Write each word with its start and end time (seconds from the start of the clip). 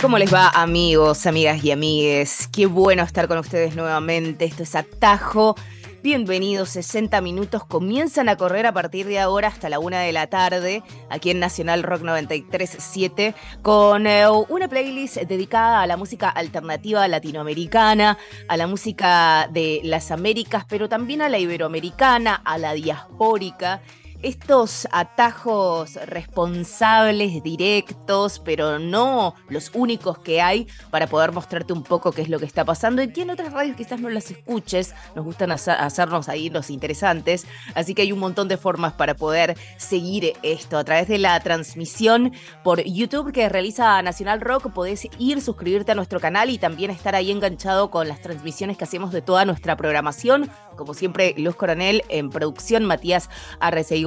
¿Cómo 0.00 0.16
les 0.16 0.32
va 0.32 0.48
amigos, 0.48 1.26
amigas 1.26 1.62
y 1.62 1.72
amigues? 1.72 2.48
Qué 2.50 2.64
bueno 2.64 3.02
estar 3.02 3.28
con 3.28 3.36
ustedes 3.36 3.76
nuevamente. 3.76 4.46
Esto 4.46 4.62
es 4.62 4.74
Atajo. 4.74 5.56
Bienvenidos, 6.02 6.70
60 6.70 7.20
minutos 7.20 7.66
comienzan 7.66 8.30
a 8.30 8.36
correr 8.36 8.64
a 8.64 8.72
partir 8.72 9.06
de 9.06 9.18
ahora 9.18 9.48
hasta 9.48 9.68
la 9.68 9.78
una 9.78 10.00
de 10.00 10.12
la 10.12 10.28
tarde 10.28 10.82
aquí 11.10 11.28
en 11.28 11.38
Nacional 11.38 11.82
Rock 11.82 12.00
937 12.00 13.34
con 13.60 14.06
eh, 14.06 14.26
una 14.26 14.68
playlist 14.68 15.18
dedicada 15.18 15.82
a 15.82 15.86
la 15.86 15.98
música 15.98 16.30
alternativa 16.30 17.06
latinoamericana, 17.06 18.16
a 18.48 18.56
la 18.56 18.66
música 18.66 19.50
de 19.52 19.82
las 19.84 20.10
Américas, 20.10 20.64
pero 20.66 20.88
también 20.88 21.20
a 21.20 21.28
la 21.28 21.38
iberoamericana, 21.38 22.40
a 22.42 22.56
la 22.56 22.72
diaspórica 22.72 23.82
estos 24.22 24.86
atajos 24.92 25.94
responsables, 26.06 27.42
directos, 27.42 28.40
pero 28.44 28.78
no 28.78 29.34
los 29.48 29.70
únicos 29.74 30.18
que 30.18 30.40
hay 30.40 30.66
para 30.90 31.06
poder 31.06 31.32
mostrarte 31.32 31.72
un 31.72 31.82
poco 31.82 32.12
qué 32.12 32.22
es 32.22 32.28
lo 32.28 32.38
que 32.38 32.44
está 32.44 32.64
pasando. 32.64 33.02
Y 33.02 33.12
que 33.12 33.22
en 33.22 33.30
otras 33.30 33.52
radios 33.52 33.76
quizás 33.76 34.00
no 34.00 34.10
las 34.10 34.30
escuches, 34.30 34.94
nos 35.14 35.24
gustan 35.24 35.50
hacernos 35.52 36.28
ahí 36.28 36.50
los 36.50 36.70
interesantes, 36.70 37.46
así 37.74 37.94
que 37.94 38.02
hay 38.02 38.12
un 38.12 38.18
montón 38.18 38.48
de 38.48 38.56
formas 38.56 38.92
para 38.92 39.14
poder 39.14 39.56
seguir 39.76 40.34
esto 40.42 40.78
a 40.78 40.84
través 40.84 41.08
de 41.08 41.18
la 41.18 41.38
transmisión 41.40 42.32
por 42.62 42.82
YouTube 42.82 43.32
que 43.32 43.48
realiza 43.48 44.00
Nacional 44.02 44.40
Rock, 44.40 44.70
podés 44.72 45.08
ir, 45.18 45.40
suscribirte 45.40 45.92
a 45.92 45.94
nuestro 45.94 46.20
canal 46.20 46.50
y 46.50 46.58
también 46.58 46.90
estar 46.90 47.14
ahí 47.14 47.30
enganchado 47.30 47.90
con 47.90 48.08
las 48.08 48.20
transmisiones 48.20 48.76
que 48.76 48.84
hacemos 48.84 49.12
de 49.12 49.22
toda 49.22 49.44
nuestra 49.44 49.76
programación, 49.76 50.50
como 50.76 50.94
siempre 50.94 51.34
Luz 51.36 51.56
Coronel 51.56 52.02
en 52.08 52.30
producción, 52.30 52.84
Matías 52.84 53.28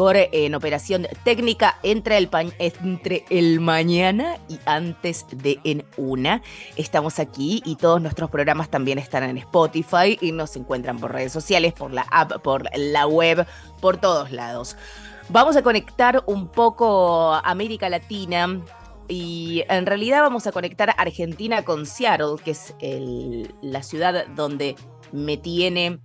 Arreceigó 0.10 0.30
en 0.32 0.56
operación 0.56 1.08
técnica 1.24 1.78
entre 1.84 2.18
el, 2.18 2.30
entre 2.60 3.26
el 3.30 3.60
mañana 3.60 4.38
y 4.50 4.60
antes 4.66 5.26
de 5.32 5.60
en 5.64 5.86
una. 5.98 6.42
Estamos 6.76 7.20
aquí 7.20 7.62
y 7.66 7.76
todos 7.76 8.02
nuestros 8.02 8.30
programas 8.30 8.70
también 8.70 9.00
están 9.00 9.24
en 9.24 9.38
Spotify 9.38 10.18
y 10.22 10.32
nos 10.32 10.56
encuentran 10.56 11.00
por 11.00 11.12
redes 11.12 11.32
sociales, 11.32 11.74
por 11.74 11.92
la 11.92 12.06
app, 12.12 12.42
por 12.42 12.70
la 12.76 13.08
web, 13.08 13.46
por 13.82 13.98
todos 13.98 14.32
lados. 14.32 14.76
Vamos 15.30 15.56
a 15.56 15.62
conectar 15.62 16.24
un 16.26 16.50
poco 16.50 17.34
América 17.34 17.90
Latina 17.90 18.62
y 19.08 19.64
en 19.70 19.86
realidad 19.86 20.22
vamos 20.22 20.48
a 20.48 20.52
conectar 20.52 20.94
Argentina 20.98 21.64
con 21.64 21.86
Seattle, 21.86 22.36
que 22.44 22.52
es 22.52 22.74
la 23.62 23.84
ciudad 23.84 24.28
donde 24.36 24.76
me 25.12 25.38
tiene 25.38 26.00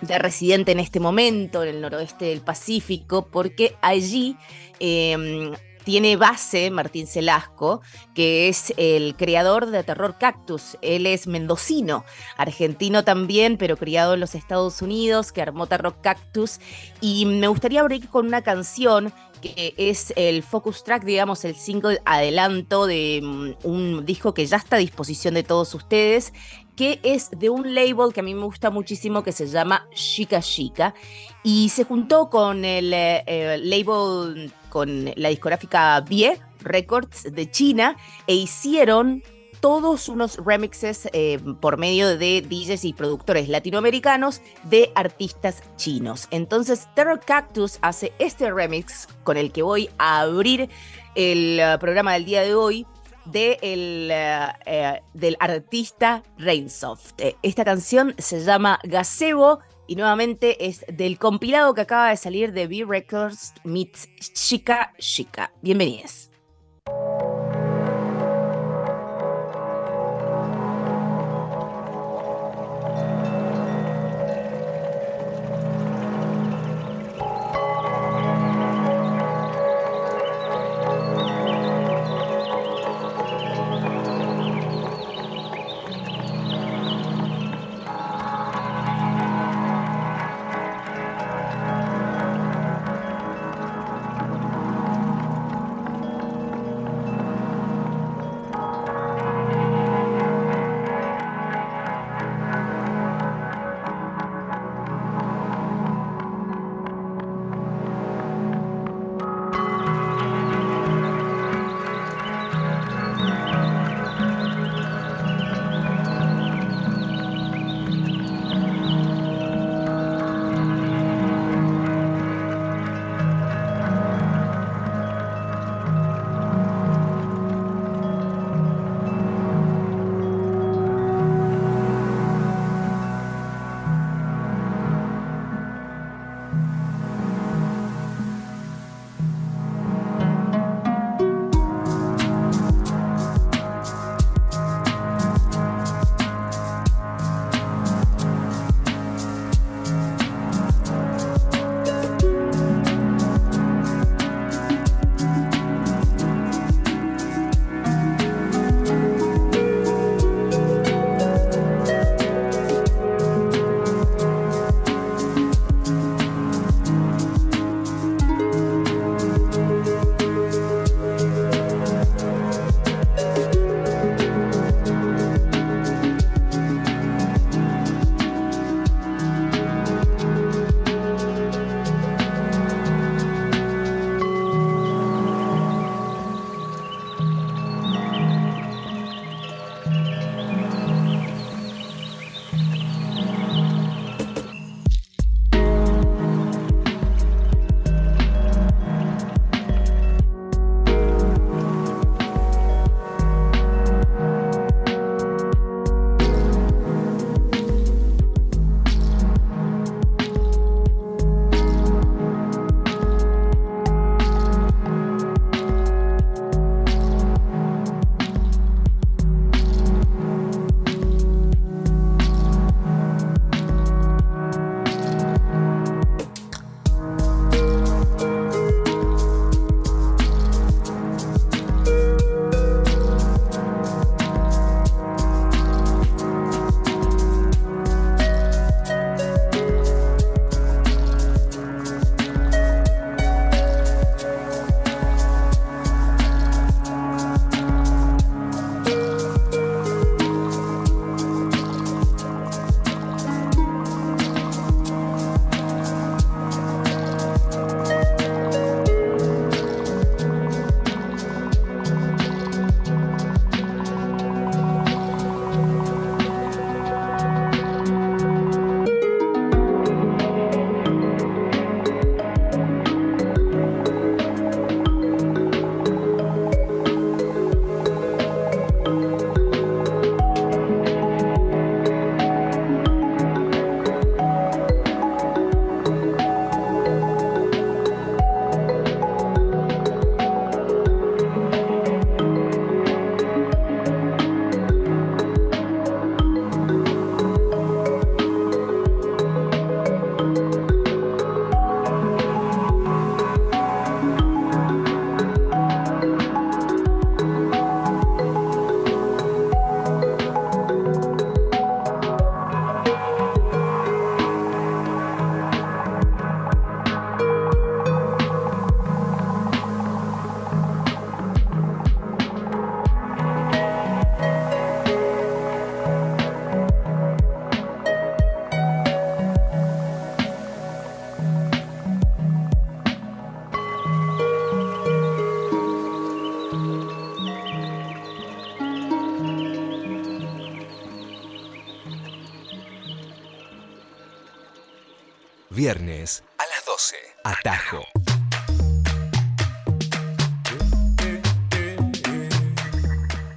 de 0.00 0.18
residente 0.18 0.72
en 0.72 0.80
este 0.80 1.00
momento, 1.00 1.62
en 1.62 1.70
el 1.70 1.80
noroeste 1.80 2.26
del 2.26 2.40
Pacífico, 2.40 3.28
porque 3.30 3.76
allí 3.80 4.36
em, 4.78 5.52
tiene 5.86 6.16
base 6.16 6.70
Martín 6.72 7.06
Celasco, 7.06 7.80
que 8.12 8.48
es 8.48 8.74
el 8.76 9.14
creador 9.16 9.70
de 9.70 9.84
Terror 9.84 10.16
Cactus. 10.18 10.76
Él 10.82 11.06
es 11.06 11.28
mendocino, 11.28 12.04
argentino 12.36 13.04
también, 13.04 13.56
pero 13.56 13.76
criado 13.76 14.14
en 14.14 14.20
los 14.20 14.34
Estados 14.34 14.82
Unidos, 14.82 15.30
que 15.30 15.42
armó 15.42 15.68
Terror 15.68 16.00
Cactus. 16.02 16.58
Y 17.00 17.24
me 17.26 17.46
gustaría 17.46 17.82
abrir 17.82 18.08
con 18.08 18.26
una 18.26 18.42
canción 18.42 19.12
que 19.40 19.74
es 19.76 20.12
el 20.16 20.42
focus 20.42 20.82
track, 20.82 21.04
digamos, 21.04 21.44
el 21.44 21.54
single 21.54 22.00
adelanto 22.04 22.86
de 22.86 23.20
mm, 23.22 23.50
un 23.62 24.04
disco 24.04 24.34
que 24.34 24.46
ya 24.46 24.56
está 24.56 24.76
a 24.76 24.80
disposición 24.80 25.34
de 25.34 25.44
todos 25.44 25.72
ustedes 25.72 26.32
que 26.76 27.00
es 27.02 27.30
de 27.30 27.48
un 27.48 27.74
label 27.74 28.12
que 28.12 28.20
a 28.20 28.22
mí 28.22 28.34
me 28.34 28.44
gusta 28.44 28.70
muchísimo 28.70 29.22
que 29.22 29.32
se 29.32 29.46
llama 29.46 29.88
Chica 29.94 30.40
Chica 30.40 30.94
y 31.42 31.70
se 31.70 31.84
juntó 31.84 32.28
con 32.28 32.64
el 32.64 32.92
eh, 32.94 33.58
label, 33.62 34.52
con 34.68 35.10
la 35.16 35.30
discográfica 35.30 36.00
Bie 36.02 36.38
Records 36.60 37.32
de 37.32 37.50
China 37.50 37.96
e 38.26 38.34
hicieron 38.34 39.22
todos 39.60 40.08
unos 40.08 40.36
remixes 40.44 41.08
eh, 41.12 41.38
por 41.60 41.78
medio 41.78 42.18
de 42.18 42.42
DJs 42.42 42.84
y 42.84 42.92
productores 42.92 43.48
latinoamericanos 43.48 44.42
de 44.64 44.92
artistas 44.94 45.62
chinos. 45.76 46.28
Entonces 46.30 46.88
Terror 46.94 47.20
Cactus 47.20 47.78
hace 47.80 48.12
este 48.18 48.52
remix 48.52 49.08
con 49.24 49.36
el 49.36 49.52
que 49.52 49.62
voy 49.62 49.88
a 49.98 50.20
abrir 50.20 50.68
el 51.14 51.58
eh, 51.58 51.76
programa 51.80 52.12
del 52.12 52.26
día 52.26 52.42
de 52.42 52.54
hoy 52.54 52.86
de 53.26 53.58
el, 53.62 54.10
eh, 54.10 54.48
eh, 54.66 55.00
del 55.14 55.36
artista 55.40 56.22
Rainsoft. 56.38 57.12
Eh, 57.18 57.36
esta 57.42 57.64
canción 57.64 58.14
se 58.18 58.44
llama 58.44 58.78
Gazebo 58.84 59.60
y 59.86 59.96
nuevamente 59.96 60.66
es 60.66 60.84
del 60.88 61.18
compilado 61.18 61.74
que 61.74 61.82
acaba 61.82 62.10
de 62.10 62.16
salir 62.16 62.52
de 62.52 62.66
B 62.66 62.84
Records 62.86 63.54
Meets 63.64 64.08
Chica 64.32 64.92
Chica. 64.98 65.52
Bienvenidos. 65.62 66.30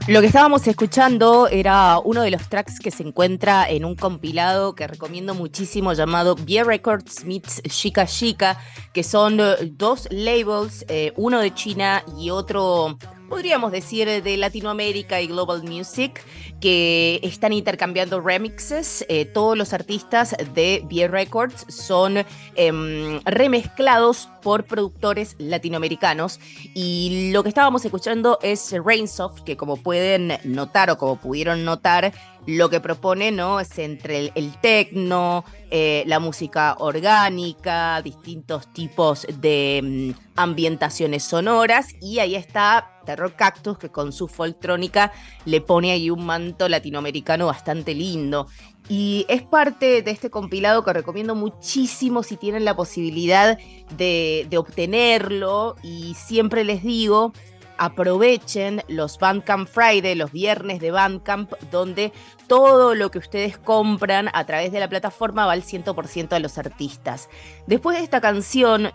Lo 0.09 0.21
que 0.21 0.25
estábamos 0.25 0.65
escuchando 0.67 1.47
era 1.47 1.99
uno 1.99 2.23
de 2.23 2.31
los 2.31 2.49
tracks 2.49 2.79
que 2.79 2.89
se 2.89 3.03
encuentra 3.03 3.69
en 3.69 3.85
un 3.85 3.95
compilado 3.95 4.73
que 4.73 4.87
recomiendo 4.87 5.35
muchísimo 5.35 5.93
llamado 5.93 6.35
Beer 6.35 6.65
Records 6.65 7.25
Meets 7.25 7.61
Chica 7.67 8.07
Chica, 8.07 8.57
que 8.91 9.03
son 9.03 9.39
dos 9.73 10.07
labels, 10.09 10.83
eh, 10.87 11.13
uno 11.15 11.39
de 11.39 11.53
China 11.53 12.03
y 12.17 12.31
otro 12.31 12.97
podríamos 13.29 13.71
decir, 13.71 14.23
de 14.23 14.37
Latinoamérica 14.37 15.21
y 15.21 15.27
Global 15.27 15.63
Music, 15.63 16.23
que 16.59 17.19
están 17.23 17.53
intercambiando 17.53 18.19
remixes. 18.19 19.05
Eh, 19.07 19.25
todos 19.25 19.57
los 19.57 19.71
artistas 19.73 20.35
de 20.53 20.83
Beer 20.89 21.11
Records 21.11 21.65
son 21.69 22.17
em, 22.55 23.21
remezclados 23.23 24.29
por 24.41 24.65
productores 24.65 25.35
latinoamericanos. 25.37 26.39
Y 26.73 27.29
lo 27.31 27.43
que 27.43 27.49
estábamos 27.49 27.85
escuchando 27.85 28.39
es 28.41 28.73
Rainsoft, 28.83 29.41
que 29.41 29.55
como 29.55 29.77
pueden 29.77 30.33
notar 30.43 30.89
o 30.89 30.97
como 30.97 31.17
pudieron 31.17 31.63
notar, 31.63 32.11
lo 32.45 32.69
que 32.69 32.79
propone 32.79 33.31
¿no? 33.31 33.59
es 33.59 33.77
entre 33.77 34.31
el, 34.33 34.53
techno, 34.61 35.45
eh, 35.69 36.03
la 36.07 36.19
música 36.19 36.75
orgánica, 36.79 38.01
distintos 38.01 38.71
tipos 38.73 39.27
de 39.39 40.13
mm, 40.15 40.19
ambientaciones 40.35 41.23
sonoras 41.23 41.87
y 42.01 42.19
ahí 42.19 42.35
está 42.35 42.98
Terror 43.09 43.33
Cactus 43.33 43.79
que 43.79 43.89
con 43.89 44.13
su 44.13 44.27
folktrónica 44.27 45.11
le 45.45 45.61
pone 45.61 45.91
ahí 45.91 46.11
un 46.11 46.27
manto 46.27 46.69
latinoamericano 46.69 47.47
bastante 47.47 47.95
lindo. 47.95 48.45
Y 48.87 49.25
es 49.29 49.41
parte 49.41 50.03
de 50.03 50.11
este 50.11 50.29
compilado 50.29 50.83
que 50.83 50.93
recomiendo 50.93 51.33
muchísimo 51.33 52.21
si 52.21 52.37
tienen 52.37 52.65
la 52.65 52.75
posibilidad 52.75 53.57
de, 53.97 54.45
de 54.47 54.57
obtenerlo 54.59 55.75
y 55.81 56.13
siempre 56.13 56.63
les 56.63 56.83
digo 56.83 57.33
aprovechen 57.79 58.83
los 58.87 59.17
Bandcamp 59.17 59.67
Friday, 59.67 60.13
los 60.13 60.31
viernes 60.31 60.79
de 60.79 60.91
Bandcamp, 60.91 61.51
donde 61.71 62.11
todo 62.47 62.93
lo 62.93 63.09
que 63.09 63.17
ustedes 63.17 63.57
compran 63.57 64.29
a 64.33 64.45
través 64.45 64.71
de 64.71 64.79
la 64.79 64.89
plataforma 64.89 65.45
va 65.45 65.53
al 65.53 65.63
100% 65.63 66.33
a 66.33 66.39
los 66.39 66.57
artistas. 66.57 67.29
Después 67.65 67.97
de 67.97 68.03
esta 68.03 68.21
canción, 68.21 68.91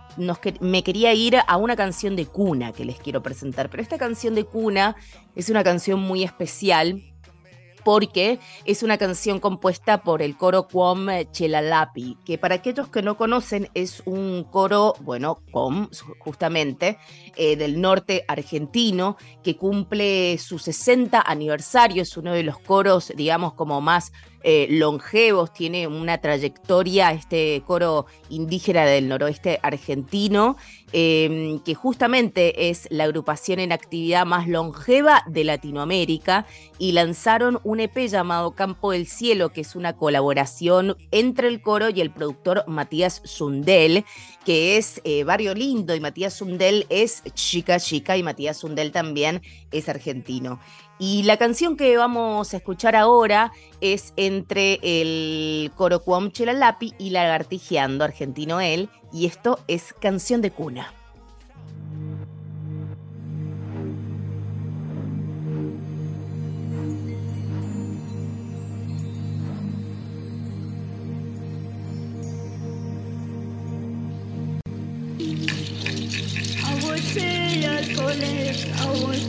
me 0.61 0.83
quería 0.83 1.15
ir 1.15 1.39
a 1.47 1.57
una 1.57 1.77
canción 1.77 2.15
de 2.15 2.27
cuna 2.27 2.73
que 2.73 2.85
les 2.85 2.99
quiero 2.99 3.23
presentar, 3.23 3.71
pero 3.71 3.83
esta 3.83 3.99
canción 3.99 4.35
de 4.35 4.45
cuna 4.45 4.97
es 5.35 5.49
una 5.49 5.65
canción 5.65 6.01
muy 6.01 6.23
especial 6.23 7.14
porque 7.85 8.39
es 8.65 8.83
una 8.83 8.99
canción 8.99 9.41
compuesta 9.41 10.03
por 10.03 10.23
el 10.23 10.37
coro 10.37 10.67
Quom 10.69 11.09
Chelalapi, 11.31 12.19
que 12.25 12.39
para 12.39 12.57
aquellos 12.57 12.89
que 12.89 13.03
no 13.03 13.17
conocen 13.17 13.69
es 13.75 14.03
un 14.07 14.45
coro, 14.45 14.95
bueno, 15.01 15.39
justamente, 16.19 16.99
eh, 17.37 17.57
del 17.57 17.81
norte 17.81 18.25
argentino, 18.27 19.17
que 19.43 19.57
cumple 19.57 20.39
su 20.39 20.59
60 20.59 21.21
aniversario, 21.21 22.03
es 22.03 22.17
uno 22.17 22.33
de 22.33 22.43
los 22.43 22.59
coros, 22.59 23.13
digamos, 23.15 23.55
como 23.55 23.81
más 23.81 24.13
eh, 24.47 24.67
longevos, 24.69 25.55
tiene 25.55 25.87
una 25.87 26.19
trayectoria, 26.19 27.13
este 27.13 27.63
coro 27.67 28.05
indígena 28.29 28.85
del 28.85 29.09
noroeste 29.09 29.59
argentino, 29.63 30.59
em, 30.97 31.59
que 31.59 31.75
justamente 31.75 32.71
es 32.71 32.87
la 32.89 33.03
agrupación 33.03 33.59
en 33.59 33.73
actividad 33.73 34.25
más 34.25 34.47
longeva 34.47 35.25
de 35.27 35.43
Latinoamérica, 35.43 36.47
y 36.79 36.93
lanzaron 36.93 37.59
un 37.65 37.81
EP 37.81 38.09
llamado 38.09 38.53
Campo 38.53 38.93
del 38.93 39.07
Cielo, 39.07 39.51
que 39.51 39.63
es 39.63 39.75
una 39.75 39.97
colaboración 39.97 40.97
entre 41.11 41.49
el 41.49 41.61
coro 41.63 41.91
y 41.91 42.01
el 42.01 42.11
productor 42.11 42.65
Matías 42.69 43.23
Sundel, 43.25 44.05
que 44.45 44.77
es 44.77 45.01
eh, 45.05 45.25
Barrio 45.25 45.55
Lindo, 45.55 45.95
y 45.95 46.01
Matías 46.01 46.35
Sundel 46.35 46.87
es 46.91 47.23
chica 47.35 47.81
chica, 47.81 48.17
y 48.17 48.23
Matías 48.23 48.59
Sundel 48.59 48.93
también 48.93 49.43
es 49.73 49.89
argentino. 49.89 50.61
Y 50.99 51.25
la 51.25 51.37
canción 51.37 51.77
que 51.77 51.97
vamos 51.97 52.55
a 52.55 52.57
escuchar 52.57 52.97
ahora 52.97 53.53
es 53.81 54.13
entre 54.17 54.79
el 54.83 55.73
coro 55.77 56.01
Cuam 56.01 56.31
Chelalapi 56.31 56.95
y 56.99 57.11
Lagartijeando, 57.11 58.05
argentino 58.05 58.61
él, 58.61 58.89
y 59.13 59.27
esto 59.27 59.59
es 59.67 59.93
Canción 60.01 60.41
de 60.41 60.51
Cuna. 60.51 60.93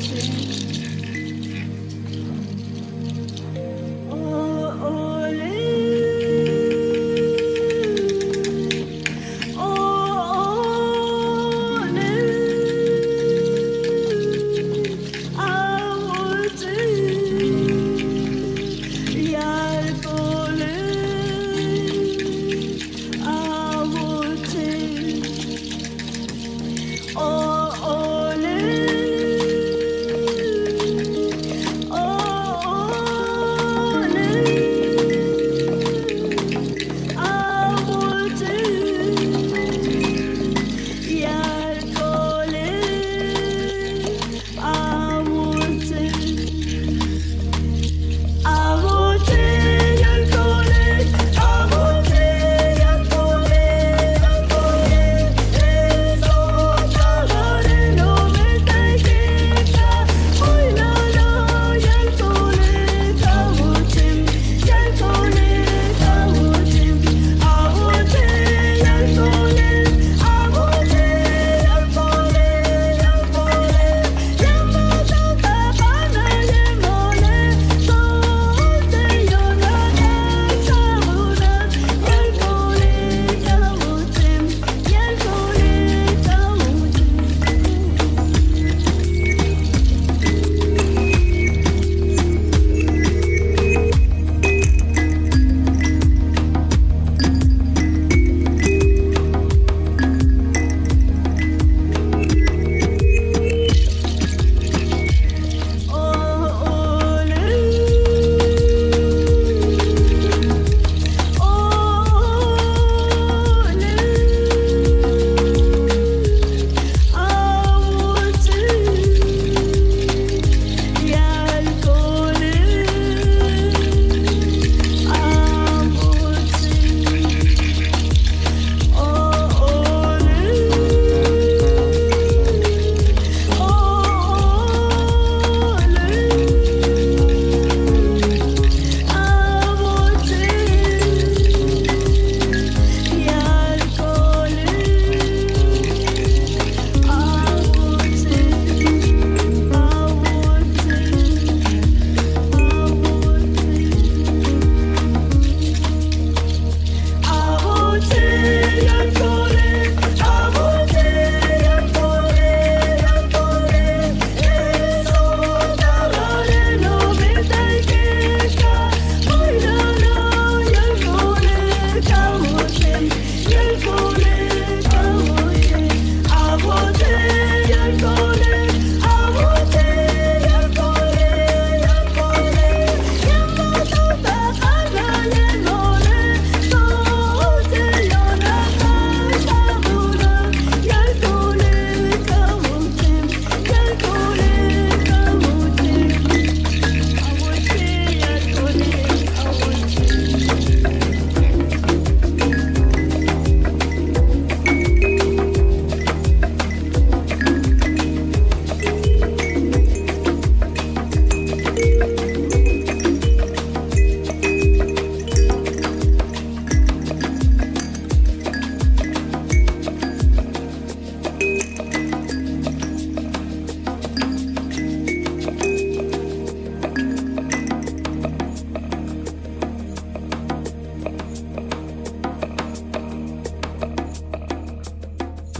I 0.07 0.54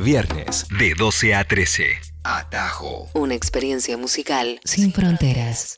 Viernes 0.06 0.68
de 0.78 0.94
12 0.94 1.34
a 1.34 1.44
13. 1.46 1.84
Atajo. 2.24 3.10
Una 3.16 3.34
experiencia 3.34 3.98
musical 3.98 4.60
sin 4.64 4.94
fronteras. 4.94 5.78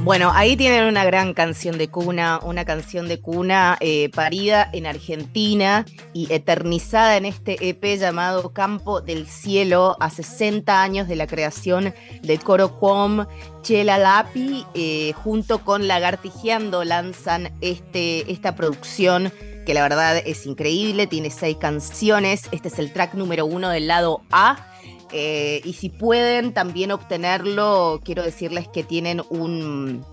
Bueno, 0.00 0.32
ahí 0.34 0.56
tienen 0.56 0.86
una 0.86 1.04
gran 1.04 1.32
canción 1.32 1.78
de 1.78 1.86
cuna, 1.86 2.40
una 2.42 2.64
canción 2.64 3.06
de 3.06 3.20
cuna 3.20 3.76
eh, 3.78 4.08
parida 4.08 4.68
en 4.72 4.86
Argentina 4.86 5.86
y 6.12 6.32
eternizada 6.32 7.16
en 7.16 7.26
este 7.26 7.68
EP 7.68 7.84
llamado 8.00 8.52
Campo 8.52 9.00
del 9.00 9.28
Cielo 9.28 9.96
a 10.00 10.10
60 10.10 10.82
años 10.82 11.06
de 11.06 11.14
la 11.14 11.28
creación 11.28 11.94
del 12.22 12.40
coro 12.40 12.80
Quom 12.80 13.26
Chela 13.62 13.98
Lapi, 13.98 14.66
eh, 14.74 15.12
junto 15.12 15.62
con 15.64 15.86
Lagartijeando 15.86 16.82
lanzan 16.82 17.52
este, 17.60 18.32
esta 18.32 18.56
producción 18.56 19.30
que 19.68 19.74
la 19.74 19.82
verdad 19.82 20.22
es 20.24 20.46
increíble, 20.46 21.06
tiene 21.06 21.28
seis 21.28 21.58
canciones, 21.58 22.48
este 22.52 22.68
es 22.68 22.78
el 22.78 22.90
track 22.90 23.12
número 23.12 23.44
uno 23.44 23.68
del 23.68 23.86
lado 23.86 24.22
A 24.30 24.66
eh, 25.12 25.60
y 25.62 25.74
si 25.74 25.90
pueden 25.90 26.54
también 26.54 26.90
obtenerlo, 26.90 28.00
quiero 28.02 28.22
decirles 28.22 28.66
que 28.66 28.82
tienen 28.82 29.20
un, 29.28 30.06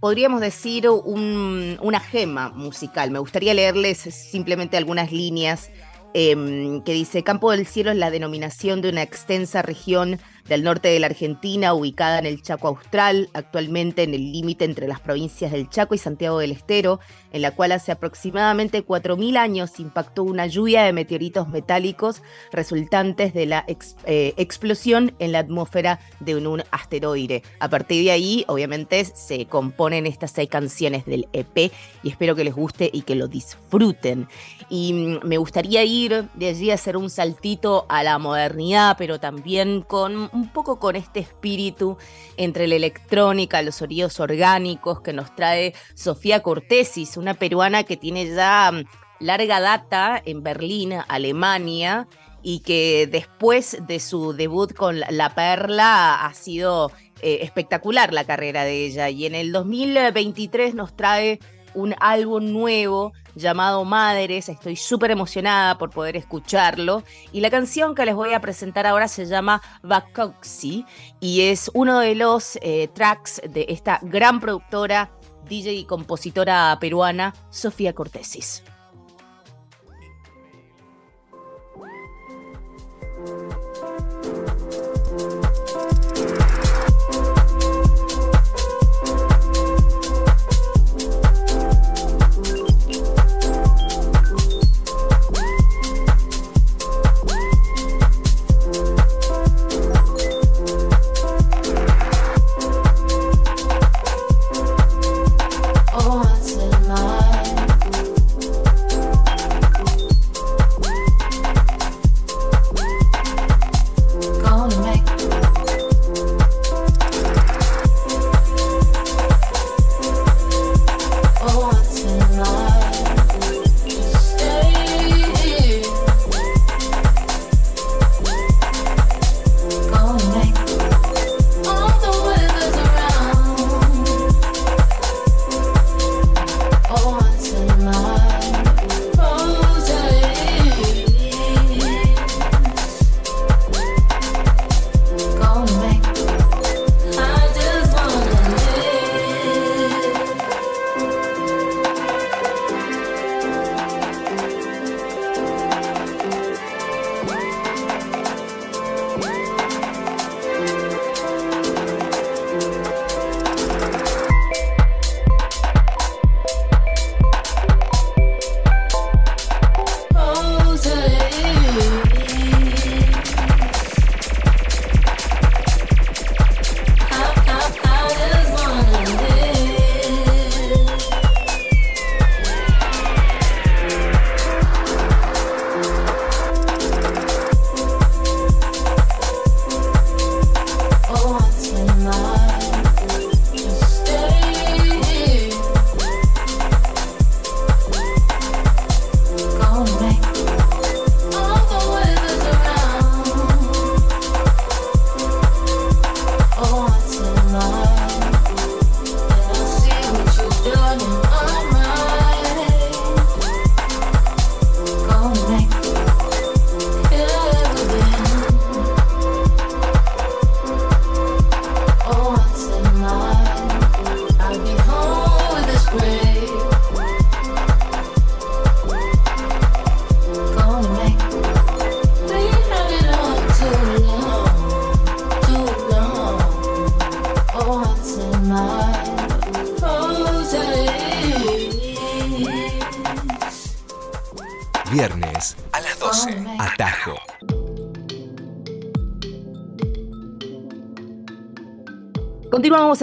podríamos 0.00 0.42
decir, 0.42 0.86
una 0.90 1.98
gema 1.98 2.50
musical. 2.50 3.10
Me 3.10 3.20
gustaría 3.20 3.54
leerles 3.54 4.00
simplemente 4.00 4.76
algunas 4.76 5.10
líneas 5.12 5.70
em, 6.14 6.82
que 6.82 6.92
dice, 6.92 7.22
Campo 7.22 7.50
del 7.50 7.66
Cielo 7.66 7.90
es 7.90 7.96
la 7.96 8.10
denominación 8.10 8.80
de 8.80 8.88
una 8.88 9.02
extensa 9.02 9.60
región 9.60 10.18
del 10.48 10.62
norte 10.62 10.88
de 10.88 11.00
la 11.00 11.06
Argentina, 11.06 11.74
ubicada 11.74 12.18
en 12.18 12.26
el 12.26 12.42
Chaco 12.42 12.68
Austral, 12.68 13.30
actualmente 13.32 14.02
en 14.02 14.14
el 14.14 14.32
límite 14.32 14.64
entre 14.64 14.86
las 14.86 15.00
provincias 15.00 15.52
del 15.52 15.68
Chaco 15.70 15.94
y 15.94 15.98
Santiago 15.98 16.38
del 16.38 16.52
Estero, 16.52 17.00
en 17.32 17.42
la 17.42 17.52
cual 17.52 17.72
hace 17.72 17.92
aproximadamente 17.92 18.86
4.000 18.86 19.36
años 19.38 19.80
impactó 19.80 20.22
una 20.22 20.46
lluvia 20.46 20.84
de 20.84 20.92
meteoritos 20.92 21.48
metálicos 21.48 22.22
resultantes 22.52 23.32
de 23.32 23.46
la 23.46 23.64
eh, 23.66 24.34
explosión 24.36 25.14
en 25.18 25.32
la 25.32 25.40
atmósfera 25.40 25.98
de 26.20 26.36
un, 26.36 26.62
asteroide. 26.70 27.42
A 27.58 27.68
partir 27.68 28.04
de 28.04 28.10
ahí, 28.10 28.44
obviamente, 28.48 29.04
se 29.04 29.46
componen 29.46 30.06
estas 30.06 30.32
seis 30.32 30.48
canciones 30.48 31.06
del 31.06 31.26
EP 31.32 31.72
y 32.02 32.08
espero 32.08 32.36
que 32.36 32.44
les 32.44 32.54
guste 32.54 32.90
y 32.92 33.02
que 33.02 33.14
lo 33.14 33.28
disfruten. 33.28 34.28
Y 34.68 35.18
me 35.22 35.36
gustaría 35.36 35.84
ir 35.84 36.28
de 36.34 36.48
allí 36.48 36.70
a 36.70 36.74
hacer 36.74 36.96
un 36.96 37.10
saltito 37.10 37.86
a 37.88 38.02
la 38.02 38.18
modernidad, 38.18 38.96
pero 38.98 39.20
también 39.20 39.82
con 39.82 40.30
un 40.32 40.52
poco 40.52 40.78
con 40.78 40.96
este 40.96 41.20
espíritu 41.20 41.96
entre 42.36 42.66
la 42.66 42.76
electrónica, 42.76 43.62
los 43.62 43.76
sonidos 43.76 44.20
orgánicos 44.20 45.00
que 45.00 45.12
nos 45.12 45.34
trae 45.34 45.74
Sofía 45.94 46.40
Cortesis, 46.40 47.16
una 47.16 47.34
peruana 47.34 47.84
que 47.84 47.96
tiene 47.96 48.26
ya 48.34 48.70
mm, 48.72 48.84
larga 49.20 49.60
data 49.60 50.20
en 50.24 50.42
Berlín, 50.42 50.94
Alemania, 51.08 52.08
y 52.42 52.60
que 52.60 53.08
después 53.10 53.78
de 53.86 53.98
su 54.00 54.34
debut 54.34 54.74
con 54.74 55.00
La 55.00 55.34
Perla 55.34 56.26
ha 56.26 56.34
sido 56.34 56.92
eh, 57.22 57.38
espectacular 57.40 58.12
la 58.12 58.24
carrera 58.24 58.64
de 58.64 58.84
ella. 58.84 59.08
Y 59.08 59.24
en 59.24 59.34
el 59.34 59.50
2023 59.50 60.74
nos 60.74 60.94
trae 60.94 61.40
un 61.74 61.94
álbum 62.00 62.52
nuevo 62.52 63.12
llamado 63.34 63.84
Madres. 63.84 64.48
Estoy 64.48 64.76
súper 64.76 65.10
emocionada 65.10 65.78
por 65.78 65.90
poder 65.90 66.16
escucharlo. 66.16 67.02
Y 67.32 67.40
la 67.40 67.50
canción 67.50 67.94
que 67.94 68.04
les 68.06 68.14
voy 68.14 68.32
a 68.32 68.40
presentar 68.40 68.86
ahora 68.86 69.08
se 69.08 69.26
llama 69.26 69.62
Bacoxi 69.82 70.86
y 71.20 71.42
es 71.42 71.70
uno 71.74 71.98
de 72.00 72.14
los 72.14 72.58
eh, 72.62 72.88
tracks 72.94 73.42
de 73.48 73.66
esta 73.68 74.00
gran 74.02 74.40
productora, 74.40 75.10
DJ 75.48 75.74
y 75.74 75.84
compositora 75.84 76.76
peruana, 76.80 77.34
Sofía 77.50 77.94
Cortesis. 77.94 78.62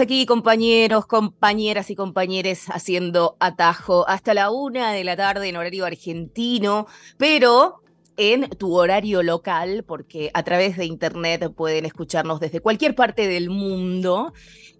Aquí, 0.02 0.26
compañeros, 0.26 1.06
compañeras 1.06 1.90
y 1.90 1.94
compañeros, 1.94 2.64
haciendo 2.68 3.36
atajo 3.40 4.06
hasta 4.08 4.34
la 4.34 4.50
una 4.50 4.92
de 4.92 5.04
la 5.04 5.16
tarde 5.16 5.48
en 5.48 5.56
horario 5.56 5.86
argentino, 5.86 6.86
pero 7.16 7.81
en 8.16 8.48
tu 8.50 8.74
horario 8.74 9.22
local, 9.22 9.84
porque 9.86 10.30
a 10.34 10.42
través 10.42 10.76
de 10.76 10.84
internet 10.84 11.52
pueden 11.54 11.84
escucharnos 11.84 12.40
desde 12.40 12.60
cualquier 12.60 12.94
parte 12.94 13.26
del 13.28 13.50
mundo. 13.50 14.32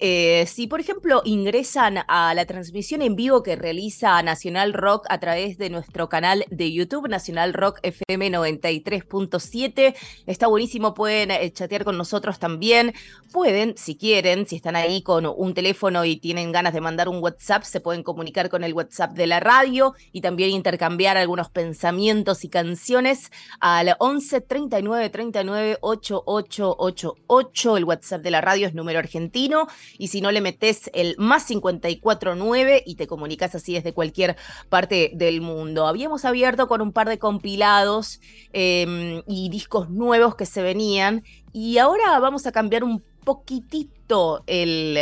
Eh, 0.05 0.47
si, 0.47 0.67
por 0.67 0.81
ejemplo, 0.81 1.23
ingresan 1.25 1.99
a 2.09 2.35
la 2.35 2.45
transmisión 2.45 3.03
en 3.03 3.15
vivo 3.15 3.45
que 3.45 3.55
realiza 3.55 4.21
Nacional 4.23 4.73
Rock 4.73 5.07
a 5.09 5.21
través 5.21 5.59
de 5.59 5.71
nuestro 5.71 6.09
canal 6.09 6.45
de 6.51 6.73
YouTube, 6.73 7.09
Nacional 7.09 7.55
Rock 7.55 7.79
FM 7.85 8.33
93.7, 8.33 9.95
está 10.27 10.49
buenísimo, 10.49 10.93
pueden 10.93 11.31
eh, 11.31 11.53
chatear 11.53 11.85
con 11.85 11.97
nosotros 11.97 12.41
también. 12.41 12.95
Pueden, 13.31 13.75
si 13.77 13.95
quieren, 13.95 14.47
si 14.49 14.57
están 14.57 14.75
ahí 14.75 15.03
con 15.03 15.25
un 15.25 15.55
teléfono 15.55 16.05
y 16.05 16.17
tienen 16.17 16.51
ganas 16.51 16.75
de 16.75 16.81
mandar 16.81 17.09
un 17.09 17.23
WhatsApp, 17.23 17.63
se 17.63 17.81
pueden 17.81 18.03
comunicar 18.03 18.49
con 18.49 18.65
el 18.65 18.75
WhatsApp 18.75 19.13
de 19.13 19.29
la 19.29 19.39
radio 19.39 19.95
y 20.11 20.21
también 20.21 20.51
intercambiar 20.51 21.17
algunos 21.17 21.49
pensamientos 21.49 22.45
y 22.45 22.49
canciones 22.49 23.22
al 23.61 23.95
11 23.99 24.41
39 24.41 25.11
39 25.11 25.79
8888. 25.81 27.77
El 27.77 27.85
WhatsApp 27.85 28.23
de 28.23 28.31
la 28.31 28.41
radio 28.41 28.67
es 28.67 28.75
número 28.75 28.99
argentino 28.99 29.67
y 29.99 30.09
si 30.09 30.21
no 30.21 30.33
le 30.33 30.41
metes 30.41 30.91
el 30.95 31.15
más 31.19 31.47
549 31.47 32.83
y 32.87 32.95
te 32.95 33.07
comunicas 33.07 33.55
así 33.55 33.75
desde 33.75 33.93
cualquier 33.93 34.37
parte 34.69 35.13
del 35.15 35.41
mundo. 35.41 35.87
Habíamos 35.87 36.25
abierto 36.25 36.69
con 36.69 36.81
un 36.81 36.93
par 36.93 37.09
de 37.09 37.19
compilados 37.19 38.21
em, 38.53 39.23
y 39.27 39.49
discos 39.51 39.91
nuevos 39.91 40.35
que 40.35 40.47
se 40.47 40.63
venían 40.63 41.25
y 41.53 41.79
ahora 41.79 42.19
vamos 42.19 42.47
a 42.47 42.53
cambiar 42.53 42.85
un 42.85 43.03
poquitito 43.25 44.43
el... 44.47 44.99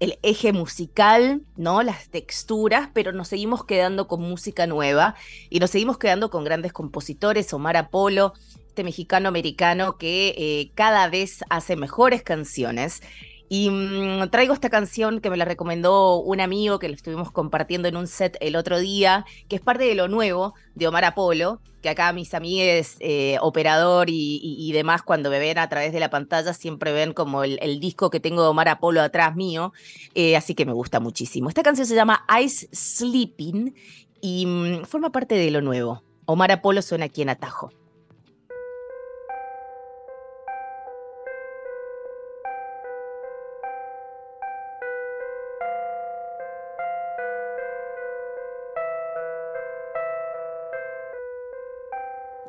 El 0.00 0.18
eje 0.22 0.52
musical, 0.52 1.42
¿no? 1.56 1.82
Las 1.82 2.08
texturas, 2.08 2.90
pero 2.92 3.12
nos 3.12 3.28
seguimos 3.28 3.64
quedando 3.64 4.06
con 4.06 4.20
música 4.22 4.66
nueva 4.66 5.14
y 5.50 5.58
nos 5.58 5.70
seguimos 5.70 5.98
quedando 5.98 6.30
con 6.30 6.44
grandes 6.44 6.72
compositores, 6.72 7.52
Omar 7.52 7.76
Apolo, 7.76 8.32
este 8.68 8.84
mexicano 8.84 9.28
americano 9.28 9.98
que 9.98 10.34
eh, 10.38 10.70
cada 10.76 11.08
vez 11.08 11.40
hace 11.50 11.74
mejores 11.74 12.22
canciones. 12.22 13.02
Y 13.48 13.70
mm, 13.70 14.28
traigo 14.30 14.52
esta 14.52 14.68
canción 14.68 15.20
que 15.20 15.30
me 15.30 15.36
la 15.36 15.44
recomendó 15.44 16.20
un 16.20 16.40
amigo 16.40 16.78
que 16.78 16.88
lo 16.88 16.94
estuvimos 16.94 17.30
compartiendo 17.30 17.88
en 17.88 17.96
un 17.96 18.06
set 18.06 18.36
el 18.40 18.56
otro 18.56 18.78
día, 18.78 19.24
que 19.48 19.56
es 19.56 19.62
parte 19.62 19.84
de 19.84 19.94
lo 19.94 20.08
nuevo 20.08 20.54
de 20.74 20.86
Omar 20.86 21.04
Apolo, 21.04 21.60
que 21.82 21.88
acá 21.88 22.12
mis 22.12 22.34
amigues, 22.34 22.96
eh, 23.00 23.38
operador 23.40 24.08
y, 24.10 24.70
demás, 24.72 25.02
cuando 25.02 25.30
me 25.30 25.38
ven 25.38 25.58
a 25.58 25.68
través 25.68 25.92
de 25.92 26.00
la 26.00 26.10
pantalla, 26.10 26.52
siempre 26.52 26.92
ven 26.92 27.12
como 27.12 27.44
el, 27.44 27.80
disco 27.80 28.10
que 28.10 28.20
tengo 28.20 28.42
de 28.42 28.48
Omar 28.48 28.68
Apolo 28.68 29.00
atrás 29.00 29.36
mío, 29.36 29.72
eh, 30.14 30.36
así 30.36 30.54
que 30.54 30.66
me 30.66 30.72
gusta 30.72 31.00
muchísimo. 31.00 31.48
Esta 31.48 31.62
canción 31.62 31.86
se 31.86 31.94
llama 31.94 32.24
Ice 32.42 32.68
Sleeping 32.72 33.74
y 34.20 34.46
mm, 34.46 34.84
forma 34.84 35.10
parte 35.10 35.36
de 35.36 35.50
lo 35.50 35.62
nuevo. 35.62 36.02
Omar 36.26 36.52
Apolo 36.52 36.82
suena 36.82 37.06
aquí 37.06 37.22
en 37.22 37.30
Atajo. 37.30 37.70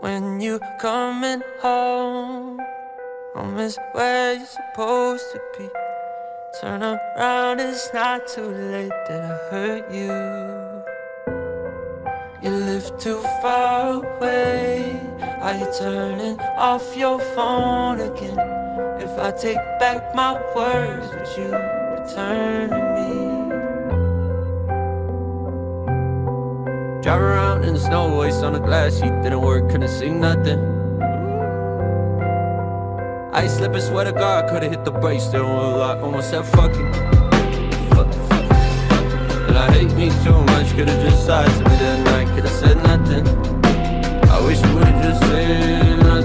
When 0.09 0.41
you 0.41 0.59
coming 0.79 1.43
home, 1.61 2.59
home 3.35 3.57
is 3.59 3.77
where 3.91 4.33
you're 4.33 4.47
supposed 4.47 5.25
to 5.33 5.39
be. 5.55 5.69
Turn 6.59 6.81
around, 6.81 7.59
it's 7.59 7.93
not 7.93 8.27
too 8.27 8.49
late 8.73 8.97
that 9.07 9.21
I 9.31 9.37
hurt 9.51 9.85
you. 9.93 10.11
You 12.41 12.49
live 12.49 12.87
too 12.97 13.21
far 13.43 14.03
away. 14.03 14.99
Are 15.43 15.53
you 15.53 15.67
turning 15.77 16.39
off 16.57 16.97
your 16.97 17.19
phone 17.35 17.99
again? 17.99 18.39
If 19.05 19.11
I 19.19 19.29
take 19.29 19.61
back 19.79 20.15
my 20.15 20.33
words, 20.55 21.07
would 21.13 21.29
you 21.37 21.51
return 21.97 22.69
to 22.71 22.81
me? 22.97 23.13
Drive 27.03 27.21
around 27.21 27.48
in 27.69 27.75
the 27.75 27.79
snow, 27.79 28.17
waste 28.17 28.43
on 28.43 28.53
the 28.53 28.59
glass, 28.59 28.99
heat 28.99 29.13
didn't 29.21 29.41
work, 29.41 29.69
couldn't 29.69 29.89
see 29.89 30.09
nothing. 30.09 30.59
I 33.31 33.45
slip 33.45 33.73
and 33.73 33.83
swear 33.83 34.05
to 34.05 34.11
God, 34.11 34.49
could've 34.49 34.71
hit 34.71 34.83
the 34.85 34.91
brakes, 34.91 35.31
won't 35.31 35.77
lock, 35.77 36.01
almost 36.01 36.31
said. 36.31 36.45
Fuck, 36.45 36.73
fuck, 37.93 38.11
fuck. 38.29 38.49
And 39.47 39.55
I 39.55 39.71
hate 39.71 39.93
me 39.93 40.09
too 40.23 40.39
much, 40.53 40.69
could've 40.75 40.99
just 41.05 41.27
lied 41.29 41.45
to 41.45 41.69
me 41.69 41.75
that 41.83 41.99
night, 42.05 42.27
could've 42.35 42.49
said 42.49 42.77
nothing. 42.77 43.27
I 44.29 44.41
wish 44.41 44.59
you 44.63 44.73
would've 44.73 45.03
just 45.03 45.21
said 45.21 45.99
nothing, 45.99 46.18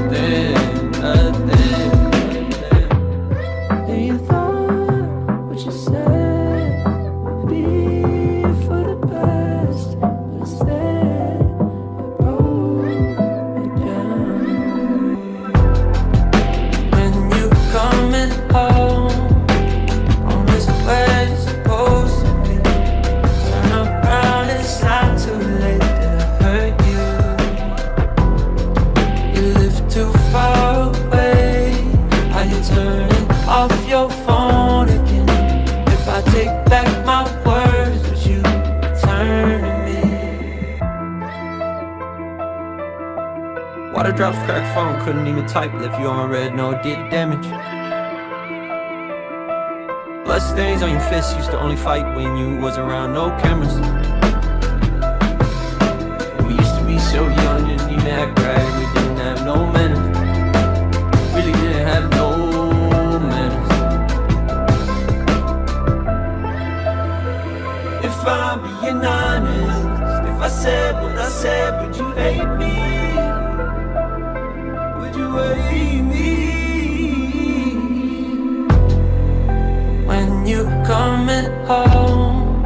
drops, 44.17 44.39
crack 44.45 44.75
phone, 44.75 45.05
couldn't 45.05 45.27
even 45.27 45.45
type 45.47 45.73
Left 45.75 45.99
you 46.01 46.07
on 46.07 46.31
red, 46.31 46.55
no, 46.55 46.81
did 46.83 47.11
damage. 47.11 47.45
Blood 50.25 50.41
stains 50.41 50.83
on 50.83 50.91
your 50.91 51.01
fists, 51.01 51.35
used 51.35 51.51
to 51.51 51.61
only 51.61 51.77
fight 51.77 52.15
when 52.15 52.37
you 52.37 52.57
was 52.59 52.79
around, 52.79 53.13
no 53.13 53.31
cameras. 53.43 53.75
We 56.47 56.55
used 56.55 56.79
to 56.79 56.85
be 56.87 56.99
so 56.99 57.29
young, 57.29 57.67
didn't 57.67 57.91
even 57.91 58.07
act 58.07 58.39
right, 58.39 58.79
we 58.79 59.01
didn't 59.01 59.17
have 59.17 59.45
no 59.45 59.67
manners. 59.73 59.99
Really 61.35 61.53
didn't 61.53 61.87
have 61.87 62.11
no 62.11 62.71
manners. 63.19 63.71
If 68.05 68.27
I'm 68.27 68.63
being 68.63 69.05
honest, 69.05 70.29
if 70.31 70.41
I 70.41 70.49
said 70.49 71.03
what 71.03 71.19
I 71.19 71.29
said, 71.29 71.85
would 71.85 71.97
you 71.97 72.11
hate 72.13 72.47
me? 72.59 73.34
When 80.11 80.47
you 80.47 80.65
coming 80.85 81.47
home, 81.67 82.63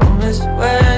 home 0.00 0.20
is 0.22 0.40
where 0.58 0.91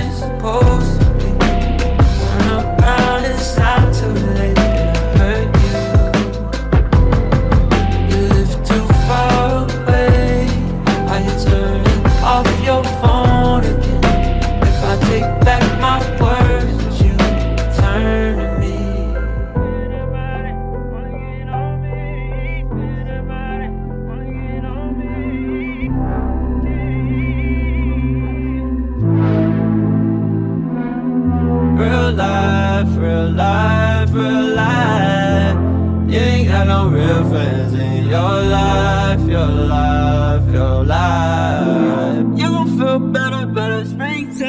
life, 38.55 39.25
your 39.29 39.53
life, 39.77 40.47
your 40.53 40.85
life. 40.85 42.27
You 42.39 42.49
gon' 42.55 42.79
feel 42.79 42.99
better, 42.99 43.47
better 43.47 43.85
springtime. 43.85 44.41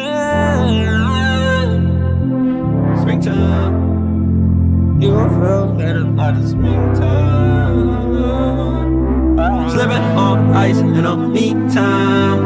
Springtime. 3.02 3.74
You 5.02 5.10
gon' 5.18 5.32
feel 5.42 5.66
better 5.82 6.06
by 6.20 6.32
the 6.32 6.44
springtime. 6.48 7.76
Slipping 9.74 10.06
on 10.26 10.38
ice 10.54 10.78
in 10.78 10.94
the 10.94 11.16
meantime. 11.18 12.45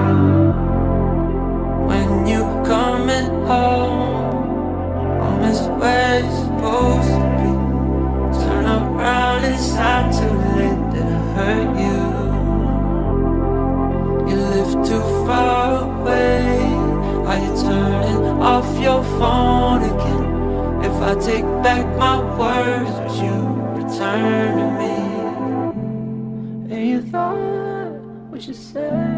I 21.10 21.15
take 21.15 21.43
back 21.63 21.84
my 21.98 22.19
words, 22.38 22.91
but 23.00 23.15
you 23.24 23.34
return 23.82 24.58
to 24.60 24.67
me? 24.80 24.95
And 26.76 26.88
you 26.88 27.02
thought 27.02 27.91
what 28.30 28.48
you 28.48 28.54
said 28.54 29.09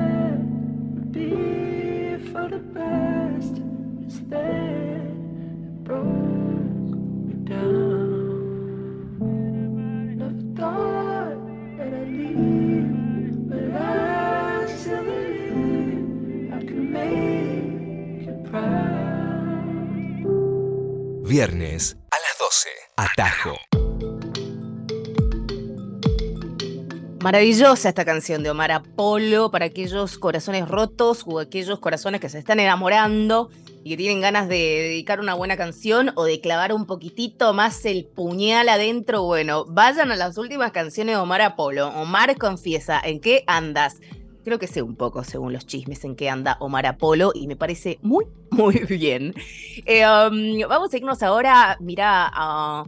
Viernes 21.31 21.95
a 22.11 22.17
las 22.17 22.37
12. 22.39 22.69
Atajo. 22.97 23.55
Maravillosa 27.23 27.87
esta 27.87 28.03
canción 28.03 28.43
de 28.43 28.49
Omar 28.49 28.73
Apolo 28.73 29.49
para 29.49 29.67
aquellos 29.67 30.17
corazones 30.17 30.67
rotos 30.67 31.23
o 31.25 31.39
aquellos 31.39 31.79
corazones 31.79 32.19
que 32.19 32.27
se 32.27 32.37
están 32.37 32.59
enamorando 32.59 33.49
y 33.81 33.91
que 33.91 33.97
tienen 33.97 34.19
ganas 34.19 34.49
de 34.49 34.57
dedicar 34.57 35.21
una 35.21 35.33
buena 35.33 35.55
canción 35.55 36.11
o 36.15 36.25
de 36.25 36.41
clavar 36.41 36.73
un 36.73 36.85
poquitito 36.85 37.53
más 37.53 37.85
el 37.85 38.07
puñal 38.13 38.67
adentro. 38.67 39.23
Bueno, 39.23 39.63
vayan 39.69 40.11
a 40.11 40.17
las 40.17 40.37
últimas 40.37 40.73
canciones 40.73 41.15
de 41.15 41.21
Omar 41.21 41.39
Apolo. 41.39 41.87
Omar 41.95 42.37
confiesa, 42.37 42.99
¿en 43.01 43.21
qué 43.21 43.45
andas? 43.47 44.01
Creo 44.43 44.57
que 44.57 44.67
sé 44.67 44.81
un 44.81 44.95
poco, 44.95 45.23
según 45.23 45.53
los 45.53 45.67
chismes, 45.67 46.03
en 46.03 46.15
qué 46.15 46.29
anda 46.29 46.57
Omar 46.59 46.85
Apolo 46.87 47.31
y 47.35 47.45
me 47.47 47.55
parece 47.55 47.99
muy, 48.01 48.25
muy 48.51 48.75
bien. 48.89 49.33
Eh, 49.85 50.03
um, 50.05 50.67
vamos 50.67 50.93
a 50.93 50.97
irnos 50.97 51.21
ahora, 51.21 51.77
mira, 51.79 52.29
a 52.33 52.85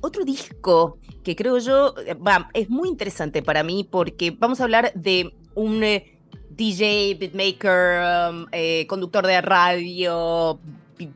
otro 0.00 0.24
disco 0.24 0.98
que 1.22 1.36
creo 1.36 1.58
yo 1.58 1.94
eh, 2.06 2.14
va, 2.14 2.48
es 2.54 2.68
muy 2.70 2.88
interesante 2.88 3.42
para 3.42 3.62
mí 3.62 3.86
porque 3.88 4.30
vamos 4.32 4.60
a 4.60 4.64
hablar 4.64 4.92
de 4.94 5.32
un 5.54 5.84
eh, 5.84 6.18
DJ, 6.50 7.14
beatmaker, 7.20 8.30
um, 8.32 8.46
conductor 8.86 9.26
de 9.26 9.40
radio, 9.40 10.58
vi- 10.98 11.10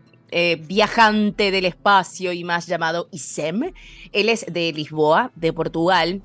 viajante 0.66 1.50
del 1.50 1.64
espacio 1.64 2.32
y 2.32 2.44
más 2.44 2.66
llamado 2.66 3.08
Isem. 3.10 3.72
Él 4.12 4.28
es 4.28 4.46
de 4.50 4.72
Lisboa, 4.72 5.32
de 5.34 5.52
Portugal, 5.52 6.22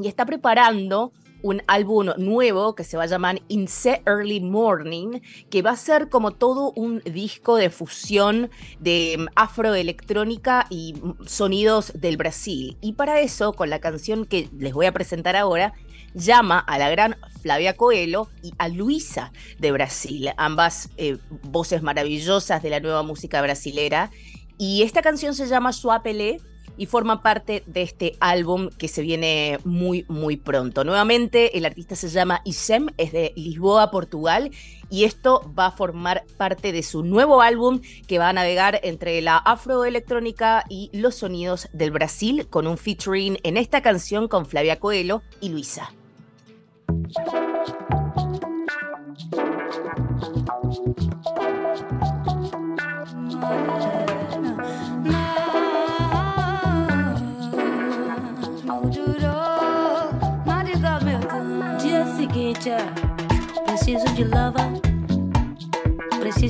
y 0.00 0.08
está 0.08 0.24
preparando 0.24 1.12
un 1.42 1.62
álbum 1.66 2.10
nuevo 2.16 2.74
que 2.74 2.84
se 2.84 2.96
va 2.96 3.04
a 3.04 3.06
llamar 3.06 3.40
In 3.48 3.66
the 3.66 4.02
Early 4.06 4.40
Morning, 4.40 5.20
que 5.50 5.62
va 5.62 5.70
a 5.70 5.76
ser 5.76 6.08
como 6.08 6.32
todo 6.32 6.72
un 6.72 7.00
disco 7.00 7.56
de 7.56 7.70
fusión 7.70 8.50
de 8.78 9.16
mm, 9.18 9.26
afroelectrónica 9.36 10.66
y 10.70 10.94
mm, 10.94 11.26
sonidos 11.26 11.92
del 11.94 12.16
Brasil. 12.16 12.76
Y 12.80 12.94
para 12.94 13.20
eso, 13.20 13.52
con 13.52 13.70
la 13.70 13.80
canción 13.80 14.24
que 14.24 14.48
les 14.58 14.72
voy 14.72 14.86
a 14.86 14.92
presentar 14.92 15.36
ahora, 15.36 15.74
llama 16.14 16.58
a 16.58 16.78
la 16.78 16.90
gran 16.90 17.16
Flavia 17.42 17.76
Coelho 17.76 18.28
y 18.42 18.52
a 18.58 18.68
Luisa 18.68 19.32
de 19.58 19.72
Brasil, 19.72 20.30
ambas 20.36 20.90
eh, 20.96 21.18
voces 21.42 21.82
maravillosas 21.82 22.62
de 22.62 22.70
la 22.70 22.80
nueva 22.80 23.02
música 23.02 23.40
brasilera. 23.42 24.10
Y 24.58 24.82
esta 24.82 25.02
canción 25.02 25.34
se 25.34 25.46
llama 25.46 25.72
Suapele 25.72 26.38
y 26.76 26.86
forma 26.86 27.22
parte 27.22 27.62
de 27.66 27.82
este 27.82 28.16
álbum 28.20 28.70
que 28.78 28.88
se 28.88 29.02
viene 29.02 29.58
muy, 29.64 30.04
muy 30.08 30.36
pronto. 30.36 30.84
Nuevamente, 30.84 31.56
el 31.58 31.66
artista 31.66 31.96
se 31.96 32.08
llama 32.08 32.40
Isem, 32.44 32.88
es 32.96 33.12
de 33.12 33.32
Lisboa, 33.36 33.90
Portugal, 33.90 34.50
y 34.88 35.04
esto 35.04 35.52
va 35.58 35.66
a 35.66 35.72
formar 35.72 36.24
parte 36.36 36.72
de 36.72 36.82
su 36.82 37.02
nuevo 37.04 37.42
álbum 37.42 37.80
que 38.06 38.18
va 38.18 38.28
a 38.28 38.32
navegar 38.32 38.80
entre 38.82 39.20
la 39.20 39.36
afroelectrónica 39.36 40.64
y 40.68 40.90
los 40.92 41.14
sonidos 41.14 41.68
del 41.72 41.90
Brasil, 41.90 42.48
con 42.48 42.66
un 42.66 42.76
featuring 42.76 43.38
en 43.42 43.56
esta 43.56 43.82
canción 43.82 44.28
con 44.28 44.46
Flavia 44.46 44.80
Coelho 44.80 45.22
y 45.40 45.50
Luisa. 45.50 45.92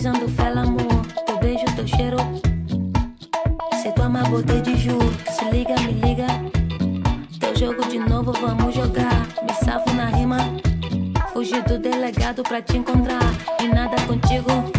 Precisando 0.01 0.29
fé, 0.31 0.49
amor. 0.49 1.07
Teu 1.27 1.39
beijo, 1.41 1.67
teu 1.77 1.87
cheiro. 1.87 2.17
Se 3.83 3.93
tu 3.93 4.01
ama, 4.01 4.23
botei 4.31 4.63
de 4.63 4.75
juro 4.75 5.13
Se 5.31 5.45
liga, 5.51 5.75
me 5.81 5.93
liga. 5.93 6.27
Teu 7.39 7.55
jogo 7.55 7.87
de 7.87 7.99
novo, 7.99 8.33
vamos 8.33 8.75
jogar. 8.75 9.29
Me 9.43 9.53
safo 9.63 9.93
na 9.93 10.07
rima. 10.07 10.39
Fugi 11.35 11.61
do 11.69 11.79
delegado 11.79 12.43
pra 12.43 12.63
te 12.63 12.79
encontrar. 12.79 13.31
E 13.61 13.69
nada 13.69 13.97
contigo. 14.07 14.73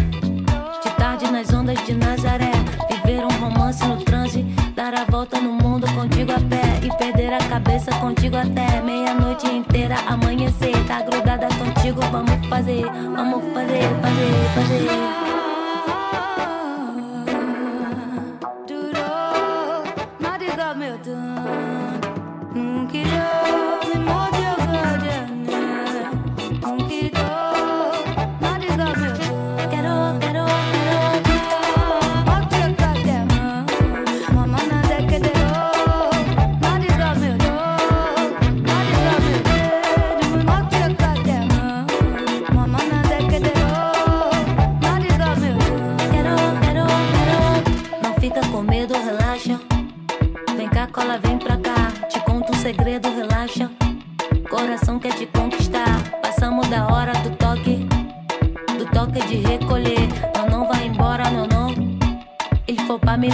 De 0.82 0.90
tarde 0.96 1.30
nas 1.30 1.52
ondas 1.52 1.78
de 1.86 1.94
Nazaré. 1.94 2.50
Viver 2.90 3.24
um 3.24 3.38
romance 3.38 3.86
no 3.86 3.98
transe. 3.98 4.44
Dar 4.74 4.92
a 4.92 5.04
volta 5.04 5.40
no 5.40 5.52
mundo 5.52 5.61
contigo 6.02 6.32
a 6.32 6.40
pé 6.40 6.80
E 6.82 6.90
perder 6.96 7.32
a 7.32 7.38
cabeça 7.38 7.92
contigo 8.00 8.36
até 8.36 8.80
Meia-noite 8.82 9.46
inteira 9.46 9.96
amanhecer 10.08 10.72
Tá 10.86 11.02
grudada 11.02 11.48
contigo, 11.48 12.00
vamos 12.10 12.46
fazer 12.48 12.82
Vamos 12.82 13.44
fazer, 13.54 13.82
fazer, 14.02 14.54
fazer 14.54 15.41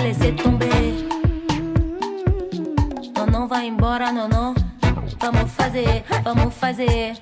laisser 0.08 0.34
tomber. 0.36 1.06
Não, 3.14 3.26
não 3.26 3.46
vai 3.46 3.66
embora, 3.66 4.10
não, 4.10 4.26
não. 4.26 4.54
Vamos 5.20 5.52
fazer, 5.52 6.02
vamos 6.24 6.54
fazer. 6.54 7.14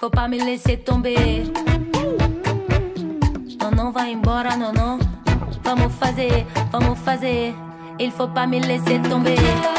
Faut 0.00 0.10
pas 0.10 0.30
me 0.30 0.38
laisser 0.38 0.78
tomber. 0.78 1.44
Não, 3.60 3.70
não 3.70 3.92
vai 3.92 4.12
embora, 4.12 4.56
não, 4.56 4.72
não. 4.72 4.98
Vamos 5.62 5.94
fazer, 5.96 6.46
vamos 6.70 6.98
fazer. 7.00 7.54
Il 7.98 8.10
faut 8.10 8.32
pas 8.32 8.48
me 8.48 8.60
laisser 8.60 8.98
tomber. 9.02 9.71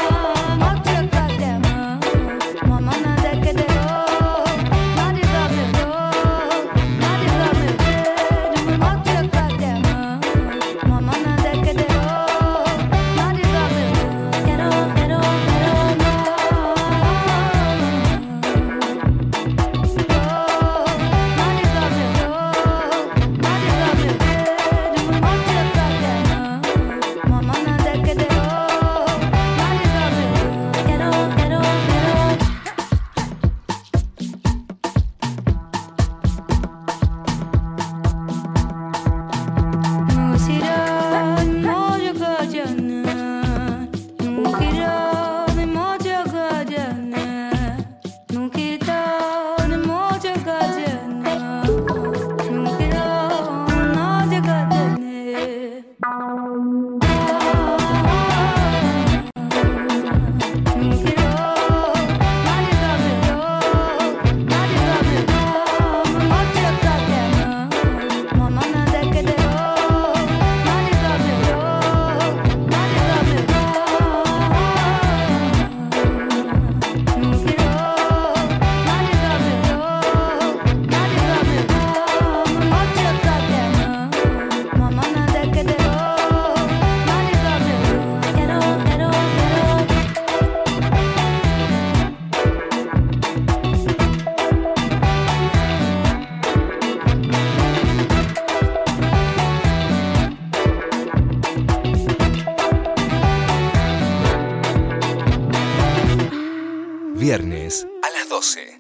12. 108.43 108.72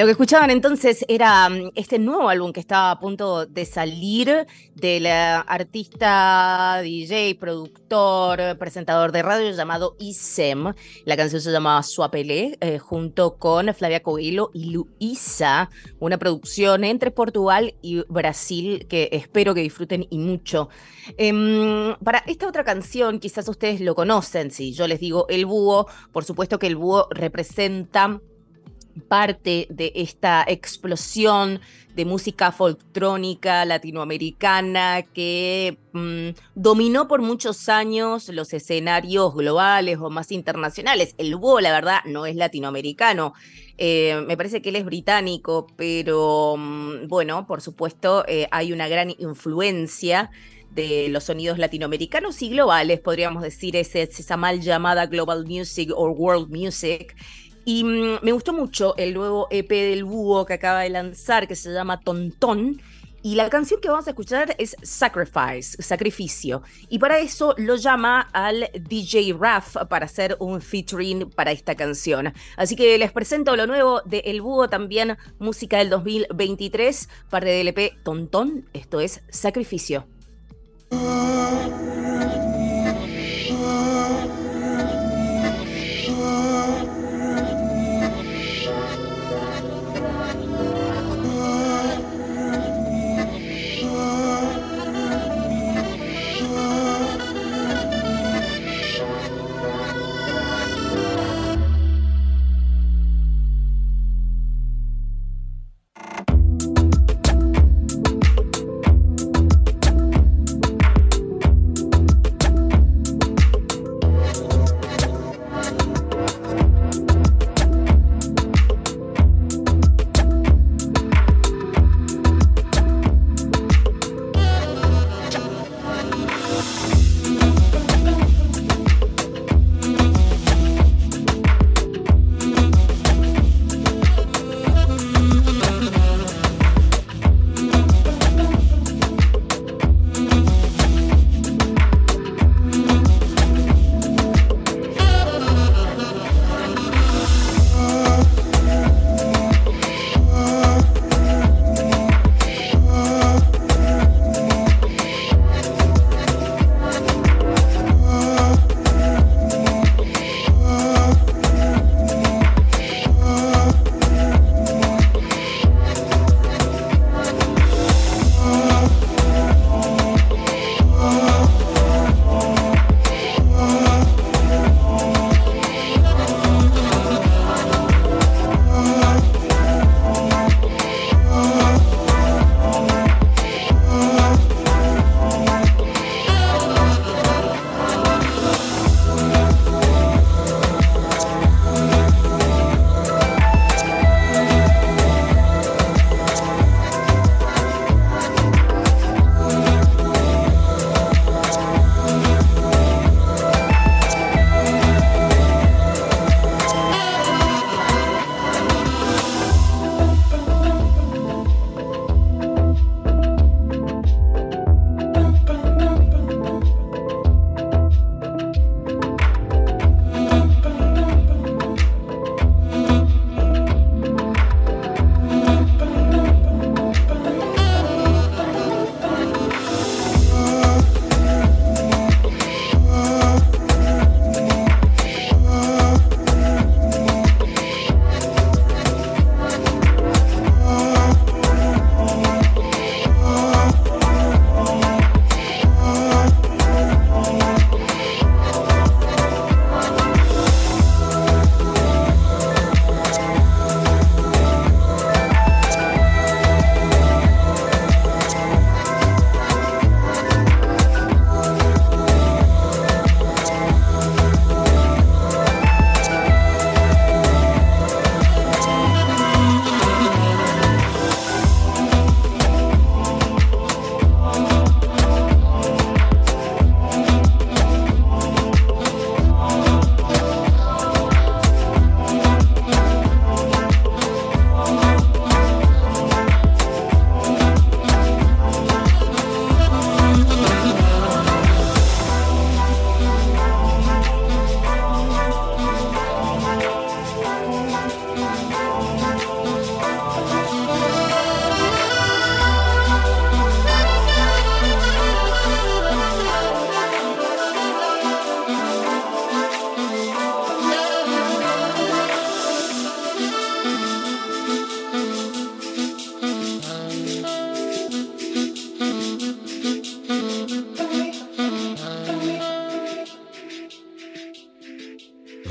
Lo 0.00 0.06
que 0.06 0.12
escuchaban 0.12 0.48
entonces 0.48 1.04
era 1.08 1.46
mm, 1.50 1.72
este 1.74 1.98
nuevo 1.98 2.30
álbum 2.30 2.54
que 2.54 2.60
estaba 2.60 2.90
a 2.90 2.98
punto 2.98 3.44
de 3.44 3.66
salir 3.66 4.46
del 4.74 5.04
artista, 5.06 6.80
DJ, 6.82 7.34
productor, 7.34 8.56
presentador 8.56 9.12
de 9.12 9.20
radio 9.22 9.50
llamado 9.50 9.96
Isem. 9.98 10.72
La 11.04 11.18
canción 11.18 11.42
se 11.42 11.52
llamaba 11.52 11.82
Suapelé, 11.82 12.56
eh, 12.62 12.78
junto 12.78 13.36
con 13.36 13.74
Flavia 13.74 14.02
Coelho 14.02 14.50
y 14.54 14.70
Luisa, 14.70 15.68
una 15.98 16.16
producción 16.16 16.84
entre 16.84 17.10
Portugal 17.10 17.74
y 17.82 18.02
Brasil 18.08 18.86
que 18.88 19.10
espero 19.12 19.52
que 19.52 19.60
disfruten 19.60 20.06
y 20.08 20.16
mucho. 20.16 20.70
Em, 21.18 21.94
para 22.02 22.24
esta 22.26 22.48
otra 22.48 22.64
canción, 22.64 23.18
quizás 23.18 23.46
ustedes 23.50 23.82
lo 23.82 23.94
conocen, 23.94 24.50
si 24.50 24.72
yo 24.72 24.88
les 24.88 24.98
digo 24.98 25.26
El 25.28 25.44
Búho, 25.44 25.88
por 26.10 26.24
supuesto 26.24 26.58
que 26.58 26.68
el 26.68 26.76
Búho 26.76 27.06
representa 27.10 28.18
parte 29.08 29.66
de 29.70 29.92
esta 29.94 30.44
explosión 30.46 31.60
de 31.94 32.04
música 32.04 32.52
folktrónica 32.52 33.64
latinoamericana 33.64 35.02
que 35.02 35.78
mm, 35.92 36.30
dominó 36.54 37.08
por 37.08 37.20
muchos 37.20 37.68
años 37.68 38.28
los 38.28 38.52
escenarios 38.52 39.34
globales 39.34 39.98
o 39.98 40.08
más 40.10 40.30
internacionales. 40.30 41.14
El 41.18 41.34
búho, 41.36 41.60
la 41.60 41.72
verdad, 41.72 42.00
no 42.06 42.26
es 42.26 42.36
latinoamericano. 42.36 43.34
Eh, 43.76 44.22
me 44.26 44.36
parece 44.36 44.62
que 44.62 44.68
él 44.68 44.76
es 44.76 44.84
británico, 44.84 45.66
pero 45.76 46.54
mm, 46.56 47.08
bueno, 47.08 47.46
por 47.46 47.60
supuesto, 47.60 48.24
eh, 48.28 48.46
hay 48.50 48.72
una 48.72 48.88
gran 48.88 49.10
influencia 49.18 50.30
de 50.70 51.08
los 51.08 51.24
sonidos 51.24 51.58
latinoamericanos 51.58 52.40
y 52.42 52.50
globales, 52.50 53.00
podríamos 53.00 53.42
decir, 53.42 53.74
es 53.74 53.94
esa 53.96 54.36
mal 54.36 54.60
llamada 54.60 55.06
global 55.06 55.44
music 55.44 55.90
o 55.94 56.10
world 56.10 56.48
music 56.48 57.16
y 57.70 57.84
mm, 57.84 58.18
me 58.22 58.32
gustó 58.32 58.52
mucho 58.52 58.96
el 58.96 59.14
nuevo 59.14 59.46
EP 59.48 59.68
del 59.70 60.02
búho 60.02 60.44
que 60.44 60.54
acaba 60.54 60.80
de 60.80 60.90
lanzar, 60.90 61.46
que 61.46 61.54
se 61.54 61.72
llama 61.72 62.00
Tontón. 62.00 62.82
Y 63.22 63.36
la 63.36 63.48
canción 63.48 63.80
que 63.80 63.88
vamos 63.88 64.08
a 64.08 64.10
escuchar 64.10 64.56
es 64.58 64.74
Sacrifice, 64.82 65.80
Sacrificio. 65.80 66.62
Y 66.88 66.98
para 66.98 67.20
eso 67.20 67.54
lo 67.58 67.76
llama 67.76 68.22
al 68.32 68.70
DJ 68.74 69.36
Raf 69.38 69.76
para 69.88 70.06
hacer 70.06 70.36
un 70.40 70.60
featuring 70.60 71.30
para 71.30 71.52
esta 71.52 71.76
canción. 71.76 72.32
Así 72.56 72.74
que 72.74 72.98
les 72.98 73.12
presento 73.12 73.54
lo 73.54 73.68
nuevo 73.68 74.02
de 74.04 74.18
El 74.26 74.40
Búho, 74.40 74.68
también 74.68 75.16
música 75.38 75.78
del 75.78 75.90
2023, 75.90 77.08
parte 77.28 77.50
del 77.50 77.68
EP 77.68 78.02
Tontón. 78.02 78.68
Esto 78.72 78.98
es 78.98 79.22
Sacrificio. 79.28 80.08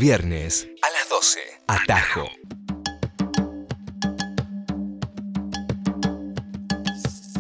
Viernes 0.10 0.68
a 0.82 0.90
las 0.90 1.08
12. 1.08 1.40
Atajo. 1.68 2.28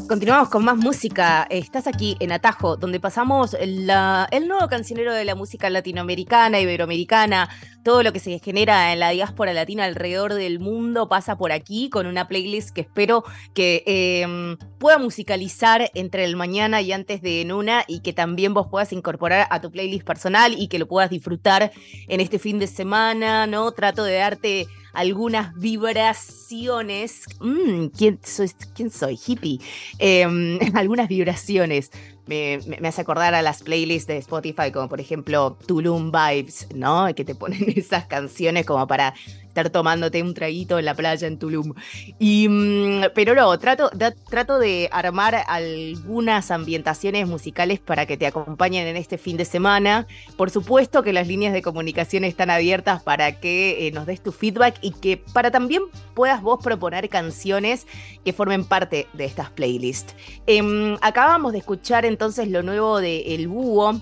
Continuamos 0.07 0.49
con 0.49 0.63
más 0.65 0.77
música. 0.77 1.47
Estás 1.49 1.87
aquí 1.87 2.15
en 2.19 2.31
Atajo, 2.31 2.77
donde 2.77 2.99
pasamos 2.99 3.57
el 3.59 3.87
nuevo 3.87 4.67
cancionero 4.67 5.15
de 5.15 5.25
la 5.25 5.33
música 5.33 5.67
latinoamericana, 5.71 6.59
iberoamericana, 6.59 7.49
todo 7.89 8.03
lo 8.03 8.13
que 8.13 8.19
se 8.19 8.37
genera 8.37 8.93
en 8.93 8.99
la 8.99 9.09
diáspora 9.09 9.51
latina 9.51 9.85
alrededor 9.85 10.35
del 10.35 10.59
mundo 10.59 11.09
pasa 11.09 11.39
por 11.39 11.51
aquí 11.51 11.89
con 11.89 12.05
una 12.05 12.27
playlist 12.27 12.69
que 12.69 12.81
espero 12.81 13.23
que 13.55 13.81
eh, 13.87 14.57
pueda 14.77 14.99
musicalizar 14.99 15.89
entre 15.95 16.23
el 16.25 16.35
mañana 16.35 16.83
y 16.83 16.91
antes 16.91 17.23
de 17.23 17.43
Nuna 17.45 17.85
y 17.87 18.01
que 18.01 18.13
también 18.13 18.53
vos 18.53 18.67
puedas 18.69 18.93
incorporar 18.93 19.47
a 19.49 19.59
tu 19.59 19.71
playlist 19.71 20.05
personal 20.05 20.53
y 20.55 20.67
que 20.67 20.77
lo 20.77 20.87
puedas 20.87 21.09
disfrutar 21.09 21.71
en 22.07 22.21
este 22.21 22.37
fin 22.37 22.59
de 22.59 22.67
semana, 22.67 23.47
¿no? 23.47 23.71
Trato 23.71 24.03
de 24.03 24.17
darte 24.17 24.67
algunas 24.93 25.55
vibraciones. 25.55 27.23
Mm, 27.39 27.87
¿quién, 27.87 28.19
soy, 28.23 28.51
¿Quién 28.75 28.91
soy? 28.91 29.19
Hippie. 29.25 29.59
Em, 29.97 30.59
algunas 30.75 31.07
vibraciones. 31.07 31.91
Me, 32.29 32.59
me- 32.79 32.87
hace 32.87 33.01
acordar 33.01 33.33
a 33.33 33.41
las 33.41 33.63
playlists 33.63 34.07
de 34.07 34.17
Spotify, 34.17 34.71
como 34.71 34.87
por 34.87 34.99
ejemplo 35.01 35.57
Tulum 35.65 36.11
Vibes, 36.11 36.67
¿no? 36.75 37.07
Que 37.15 37.25
te 37.25 37.33
ponen 37.33 37.65
esas 37.75 38.05
canciones 38.05 38.65
como 38.67 38.85
para 38.85 39.15
estar 39.49 39.69
tomándote 39.69 40.21
un 40.21 40.33
traguito 40.33 40.79
en 40.79 40.85
la 40.85 40.93
playa 40.93 41.27
en 41.27 41.37
Tulum. 41.37 41.73
Y, 42.19 42.47
mm, 42.47 43.11
pero 43.13 43.35
no, 43.35 43.57
trato, 43.59 43.91
trato 44.29 44.59
de 44.59 44.87
armar 44.91 45.43
algunas 45.47 46.51
ambientaciones 46.51 47.27
musicales 47.27 47.79
para 47.79 48.05
que 48.05 48.15
te 48.15 48.27
acompañen 48.27 48.87
en 48.87 48.95
este 48.95 49.17
fin 49.17 49.37
de 49.37 49.45
semana. 49.45 50.07
Por 50.37 50.51
supuesto 50.51 51.03
que 51.03 51.13
las 51.13 51.27
líneas 51.27 51.53
de 51.53 51.61
comunicación 51.61 52.23
están 52.23 52.49
abiertas 52.49 53.03
para 53.03 53.39
que 53.39 53.87
eh, 53.87 53.91
nos 53.91 54.05
des 54.05 54.21
tu 54.21 54.31
feedback 54.31 54.77
y 54.81 54.91
que 54.91 55.17
para 55.33 55.51
también 55.51 55.83
puedas 56.13 56.41
vos 56.41 56.63
proponer 56.63 57.09
canciones 57.09 57.87
que 58.23 58.33
formen 58.33 58.63
parte 58.63 59.07
de 59.13 59.25
estas 59.25 59.49
playlists. 59.49 60.15
Em, 60.45 60.95
acabamos 61.01 61.51
de 61.51 61.59
escuchar 61.59 62.05
entonces 62.05 62.47
lo 62.49 62.61
nuevo 62.61 62.99
de 62.99 63.33
El 63.33 63.47
Búho 63.47 63.99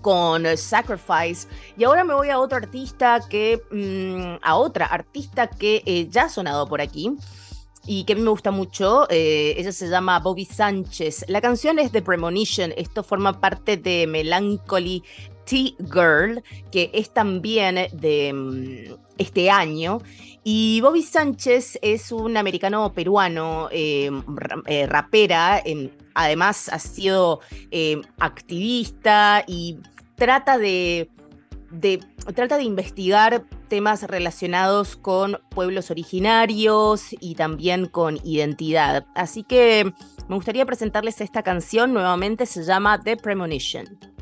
con 0.00 0.44
Sacrifice 0.56 1.48
y 1.76 1.84
ahora 1.84 2.04
me 2.04 2.14
voy 2.14 2.30
a 2.30 2.38
otro 2.38 2.58
artista 2.58 3.20
que 3.28 3.62
mm, 3.70 4.42
a 4.42 4.56
otra 4.56 4.86
artista 4.86 5.48
que 5.48 5.82
eh, 5.86 6.08
ya 6.10 6.24
ha 6.24 6.28
sonado 6.28 6.66
por 6.66 6.80
aquí 6.80 7.16
y 7.86 8.04
que 8.04 8.14
a 8.14 8.16
mí 8.16 8.22
me 8.22 8.30
gusta 8.30 8.50
mucho. 8.50 9.06
eh, 9.10 9.54
ella 9.58 9.72
se 9.72 9.88
llama 9.88 10.18
Bobby 10.18 10.44
Sánchez. 10.44 11.26
La 11.28 11.40
canción 11.40 11.78
es 11.78 11.92
The 11.92 12.02
Premonition. 12.02 12.72
Esto 12.76 13.02
forma 13.02 13.40
parte 13.40 13.76
de 13.76 14.06
Melancholy 14.06 15.02
T-Girl, 15.44 16.42
que 16.70 16.90
es 16.94 17.10
también 17.12 17.88
de 17.92 18.32
mm, 18.32 18.94
este 19.18 19.50
año. 19.50 20.00
Y 20.46 20.80
Bobby 20.82 21.02
Sánchez 21.02 21.78
es 21.80 22.12
un 22.12 22.36
americano 22.36 22.92
peruano, 22.92 23.68
eh, 23.72 24.10
eh, 24.66 24.86
rapera, 24.86 25.60
em, 25.64 25.88
además 26.14 26.68
ha 26.68 26.78
sido 26.78 27.40
eh, 27.70 28.02
activista 28.18 29.42
y 29.46 29.78
trata 30.16 30.58
de- 30.58 31.08
trata 32.34 32.56
de 32.58 32.62
investigar 32.62 33.44
temas 33.68 34.02
relacionados 34.04 34.96
con 34.96 35.38
pueblos 35.48 35.90
originarios 35.90 37.06
y 37.20 37.34
también 37.34 37.86
con 37.86 38.18
identidad. 38.22 39.06
Así 39.14 39.42
que 39.42 39.92
me 40.28 40.36
gustaría 40.36 40.66
presentarles 40.66 41.20
esta 41.20 41.42
canción 41.42 41.92
nuevamente, 41.92 42.46
se 42.46 42.62
llama 42.64 43.00
The 43.02 43.16
Premonition. 43.16 44.13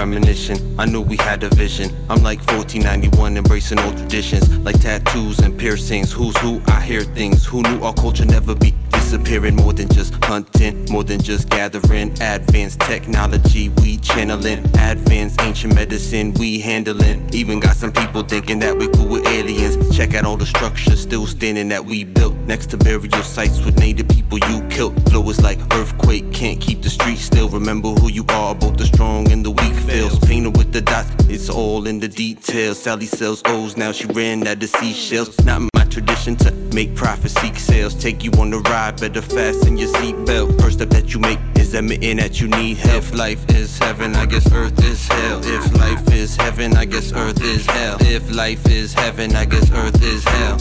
Premonition. 0.00 0.56
I 0.80 0.86
knew 0.86 1.02
we 1.02 1.18
had 1.18 1.42
a 1.44 1.50
vision. 1.50 1.90
I'm 2.08 2.22
like 2.22 2.38
1491, 2.48 3.36
embracing 3.36 3.78
old 3.80 3.98
traditions, 3.98 4.56
like 4.60 4.80
tattoos 4.80 5.40
and 5.40 5.58
piercings. 5.58 6.10
Who's 6.10 6.34
who? 6.38 6.62
I 6.68 6.80
hear 6.80 7.02
things. 7.02 7.44
Who 7.44 7.60
knew 7.60 7.82
our 7.82 7.92
culture 7.92 8.24
never 8.24 8.54
be 8.54 8.72
disappearing? 8.90 9.56
More 9.56 9.72
than 9.72 9.88
just 9.88 10.14
hunting, 10.24 10.86
more 10.90 11.04
than 11.04 11.20
just 11.20 11.48
gathering. 11.48 12.10
Advanced 12.20 12.80
technology, 12.80 13.68
we 13.80 13.96
channeling. 13.98 14.64
Advanced 14.78 15.40
ancient 15.42 15.74
medicine, 15.74 16.34
we 16.34 16.60
handling. 16.60 17.28
Even 17.32 17.60
got 17.60 17.76
some 17.76 17.92
people 17.92 18.22
thinking 18.22 18.58
that 18.60 18.76
we 18.76 18.88
cool 18.88 19.08
with 19.08 19.26
aliens. 19.26 19.96
Check 19.96 20.14
out 20.14 20.24
all 20.24 20.36
the 20.36 20.46
structures 20.46 21.00
still 21.00 21.26
standing 21.26 21.68
that 21.68 21.84
we 21.84 22.04
built 22.04 22.34
next 22.46 22.66
to 22.70 22.76
burial 22.76 23.22
sites 23.22 23.64
with 23.64 23.78
native 23.78 24.08
people 24.08 24.38
you 24.48 24.66
killed. 24.68 24.94
Flow 25.10 25.28
is 25.28 25.40
like 25.40 25.58
earthquake, 25.74 26.32
can't 26.32 26.60
keep 26.60 26.82
the 26.82 26.90
streets 26.90 27.22
still. 27.22 27.48
Remember 27.48 27.90
who 27.90 28.10
you 28.10 28.24
are, 28.28 28.54
both 28.54 28.76
the 28.76 28.86
strong 28.86 29.30
and 29.32 29.44
the 29.44 29.50
weak 29.50 29.74
feels. 29.88 30.18
Painted 30.20 30.56
with 30.56 30.72
the 30.72 30.80
dots, 30.80 31.10
it's 31.28 31.48
all 31.48 31.86
in 31.86 31.98
the 32.00 32.08
details. 32.08 32.78
Sally 32.82 33.06
sells 33.06 33.42
O's, 33.46 33.76
now 33.76 33.92
she 33.92 34.06
ran 34.06 34.46
out 34.46 34.62
of 34.62 34.68
seashells. 34.68 35.38
Not 35.44 35.62
my 35.74 35.84
tradition 35.84 36.36
to 36.36 36.52
make 36.74 36.94
profit, 36.94 37.30
seek 37.30 37.56
sales. 37.56 37.94
Take 37.94 38.24
you 38.24 38.30
on 38.32 38.50
the 38.50 38.58
ride, 38.58 38.79
better 38.98 39.20
fasten 39.20 39.76
your 39.76 39.88
seatbelt. 39.88 40.58
First 40.60 40.78
step 40.78 40.88
that 40.90 41.12
you 41.12 41.20
make 41.20 41.38
is 41.56 41.74
admitting 41.74 42.16
that 42.16 42.40
you 42.40 42.48
need 42.48 42.78
help. 42.78 43.04
If 43.04 43.14
life 43.14 43.44
is 43.50 43.78
heaven, 43.78 44.16
I 44.16 44.24
guess 44.24 44.50
earth 44.52 44.82
is 44.82 45.06
hell. 45.06 45.40
If 45.44 45.74
life 45.76 46.10
is 46.12 46.34
heaven, 46.36 46.76
I 46.76 46.86
guess 46.86 47.12
earth 47.12 47.42
is 47.42 47.66
hell. 47.66 47.98
If 48.00 48.34
life 48.34 48.66
is 48.66 48.94
heaven, 48.94 49.36
I 49.36 49.44
guess 49.44 49.70
earth 49.72 50.02
is 50.02 50.24
hell. 50.24 50.56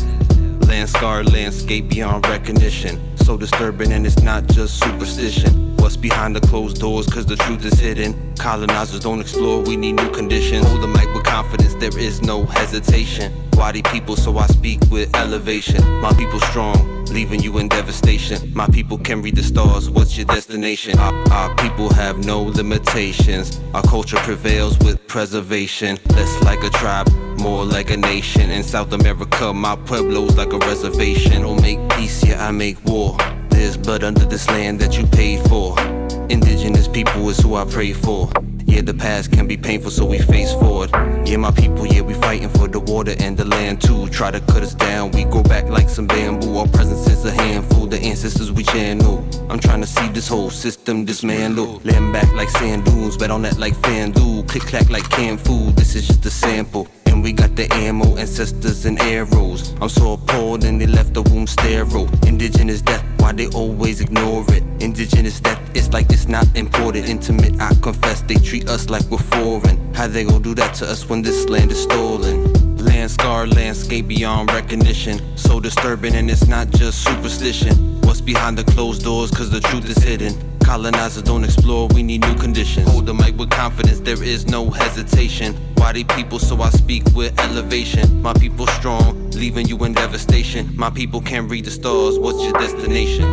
Land 0.68 1.34
landscape 1.34 1.88
beyond 1.90 2.28
recognition. 2.28 3.00
So 3.18 3.38
disturbing, 3.38 3.94
and 3.94 4.06
it's 4.06 4.22
not 4.22 4.48
just 4.48 4.80
superstition. 4.84 5.69
What's 5.80 5.96
behind 5.98 6.36
the 6.36 6.42
closed 6.42 6.80
doors, 6.80 7.08
cause 7.08 7.26
the 7.26 7.38
truth 7.38 7.66
is 7.66 7.80
hidden. 7.80 8.36
Colonizers 8.36 9.00
don't 9.00 9.22
explore, 9.22 9.62
we 9.62 9.78
need 9.78 9.94
new 9.94 10.12
conditions. 10.12 10.68
Hold 10.68 10.84
the 10.84 10.88
mic 10.88 11.14
with 11.14 11.24
confidence, 11.24 11.74
there 11.76 11.98
is 11.98 12.22
no 12.22 12.46
hesitation. 12.46 13.32
Wadi 13.54 13.82
people, 13.84 14.16
so 14.16 14.38
I 14.38 14.48
speak 14.48 14.80
with 14.92 15.14
elevation. 15.16 15.82
My 16.02 16.14
people 16.14 16.40
strong, 16.42 17.06
leaving 17.06 17.42
you 17.42 17.58
in 17.58 17.70
devastation. 17.70 18.54
My 18.54 18.68
people 18.68 18.98
can 18.98 19.22
read 19.22 19.36
the 19.36 19.44
stars, 19.44 19.90
what's 19.90 20.16
your 20.18 20.26
destination? 20.26 21.00
Our, 21.00 21.14
our 21.32 21.56
people 21.56 21.90
have 21.94 22.26
no 22.26 22.44
limitations. 22.44 23.60
Our 23.74 23.84
culture 23.84 24.18
prevails 24.18 24.78
with 24.80 25.06
preservation. 25.08 25.98
Less 26.10 26.44
like 26.44 26.64
a 26.64 26.70
tribe, 26.70 27.10
more 27.40 27.66
like 27.66 27.90
a 27.90 27.98
nation. 27.98 28.50
In 28.50 28.64
South 28.64 28.92
America, 28.94 29.54
my 29.54 29.76
pueblo's 29.76 30.38
like 30.38 30.54
a 30.54 30.58
reservation. 30.60 31.42
Don't 31.42 31.62
make 31.62 31.80
peace, 31.90 32.24
yeah, 32.26 32.48
I 32.48 32.52
make 32.52 32.84
war. 32.86 33.18
Blood 33.60 34.04
under 34.04 34.26
this 34.26 34.48
land 34.48 34.80
that 34.80 34.98
you 34.98 35.06
paid 35.08 35.40
for. 35.50 35.78
Indigenous 36.30 36.88
people 36.88 37.28
is 37.30 37.40
who 37.40 37.56
I 37.56 37.66
pray 37.66 37.92
for. 37.92 38.30
Yeah, 38.66 38.82
the 38.82 38.94
past 38.94 39.32
can 39.32 39.48
be 39.48 39.58
painful, 39.58 39.92
so 39.92 40.06
we 40.06 40.20
face 40.20 40.54
forward. 40.54 40.92
Yeah, 41.26 41.38
my 41.38 41.52
people, 41.52 41.86
yeah, 41.86 42.02
we 42.02 42.14
fighting 42.14 42.50
for 42.50 42.68
the 42.68 42.80
water 42.80 43.16
and 43.20 43.36
the 43.36 43.46
land 43.46 43.82
too. 43.82 44.08
Try 44.10 44.32
to 44.32 44.40
cut 44.40 44.62
us 44.62 44.76
down, 44.76 45.12
we 45.12 45.24
go 45.24 45.44
back 45.44 45.68
like 45.70 45.90
some 45.90 46.08
bamboo. 46.08 46.58
Our 46.58 46.68
presence 46.68 47.08
is 47.08 47.26
a 47.26 47.32
handful, 47.32 47.88
the 47.88 48.00
ancestors 48.00 48.52
we 48.52 48.64
channel. 48.64 49.28
I'm 49.50 49.60
trying 49.60 49.82
to 49.82 49.88
see 49.88 50.08
this 50.10 50.28
whole 50.28 50.52
system 50.52 51.04
dismantle. 51.04 51.82
Land 51.84 52.14
back 52.14 52.32
like 52.34 52.50
sand 52.50 52.86
dunes, 52.86 53.18
bet 53.18 53.32
on 53.32 53.42
that 53.42 53.58
like 53.58 53.76
fan 53.76 54.14
FanDuel. 54.14 54.48
Click 54.48 54.64
clack 54.64 54.90
like 54.90 55.10
canned 55.10 55.42
food, 55.42 55.76
this 55.76 55.96
is 55.96 56.08
just 56.08 56.26
a 56.26 56.32
sample. 56.32 56.88
And 57.20 57.24
we 57.26 57.34
got 57.34 57.54
the 57.58 57.68
ammo, 57.74 58.16
ancestors 58.16 58.86
and 58.86 58.98
arrows. 59.02 59.76
I'm 59.82 59.90
so 59.90 60.14
appalled 60.14 60.64
and 60.64 60.80
they 60.80 60.88
left 60.88 61.14
the 61.14 61.22
womb 61.22 61.48
sterile. 61.48 62.08
Indigenous 62.26 62.82
death, 62.82 63.04
why 63.18 63.34
they 63.34 63.48
always 63.48 64.00
ignore 64.00 64.46
it? 64.54 64.64
Indigenous 64.82 65.42
death, 65.42 65.60
it's 65.76 65.92
like 65.92 66.10
it's 66.14 66.30
not 66.30 66.48
important. 66.56 67.10
Intimate, 67.10 67.60
I 67.60 67.76
confess, 67.82 68.22
they 68.22 68.36
treat 68.36 68.70
us 68.70 68.90
like 68.90 69.04
we're 69.12 69.18
foreign. 69.18 69.94
How 69.94 70.08
they 70.08 70.24
gon' 70.24 70.42
do 70.42 70.56
that 70.56 70.76
to 70.76 70.86
us 70.86 71.10
when 71.10 71.22
this 71.22 71.50
land 71.50 71.74
is 71.74 71.84
stolen? 71.84 72.59
Land 72.80 73.12
scar, 73.12 73.46
landscape 73.48 74.08
beyond 74.08 74.52
recognition. 74.52 75.20
So 75.38 75.60
disturbing, 75.60 76.16
and 76.16 76.30
it's 76.30 76.48
not 76.48 76.70
just 76.72 77.04
superstition. 77.04 78.02
What's 78.02 78.22
behind 78.22 78.58
the 78.58 78.64
closed 78.64 79.04
doors, 79.04 79.32
cause 79.32 79.50
the 79.50 79.60
truth 79.60 79.90
is 79.90 79.98
hidden. 79.98 80.34
Colonizers 80.64 81.24
don't 81.24 81.44
explore, 81.44 81.88
we 81.88 82.04
need 82.04 82.22
new 82.22 82.36
conditions. 82.36 82.88
Hold 82.90 83.06
the 83.08 83.14
mic 83.14 83.38
with 83.38 83.50
confidence, 83.50 84.00
there 84.00 84.22
is 84.24 84.48
no 84.48 84.70
hesitation. 84.70 85.56
Why 85.76 85.94
they 85.94 86.04
people, 86.04 86.40
so 86.40 86.62
I 86.62 86.70
speak 86.70 87.04
with 87.16 87.38
elevation. 87.40 88.22
My 88.22 88.34
people 88.34 88.68
strong, 88.68 89.32
leaving 89.32 89.68
you 89.68 89.84
in 89.84 89.94
devastation. 89.94 90.76
My 90.76 90.90
people 90.90 91.22
can't 91.22 91.50
read 91.50 91.66
the 91.66 91.72
stars, 91.72 92.20
what's 92.20 92.42
your 92.44 92.54
destination? 92.54 93.26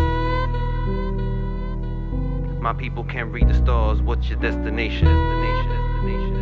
My 2.61 2.73
people 2.73 3.05
can't 3.05 3.31
read 3.31 3.49
the 3.49 3.55
stars, 3.55 4.03
what's 4.03 4.29
your? 4.29 4.41
Destination, 4.41 5.07
destination, 5.07 5.69
destination, 5.71 6.36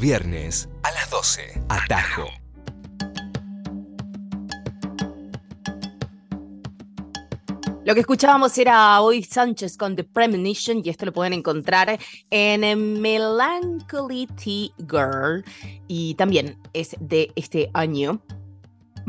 Viernes 0.00 0.68
a 0.84 0.92
las 0.92 1.10
12. 1.10 1.60
Atajo. 1.68 2.28
Lo 7.84 7.94
que 7.94 8.00
escuchábamos 8.00 8.56
era 8.58 9.00
hoy 9.00 9.24
Sánchez 9.24 9.76
con 9.76 9.96
The 9.96 10.04
Premonition 10.04 10.82
y 10.84 10.90
esto 10.90 11.04
lo 11.06 11.12
pueden 11.12 11.32
encontrar 11.32 11.98
en 12.30 13.00
Melancholy 13.00 14.28
Tea 14.28 14.68
Girl 14.88 15.44
y 15.88 16.14
también 16.14 16.56
es 16.74 16.94
de 17.00 17.32
este 17.34 17.68
año 17.74 18.22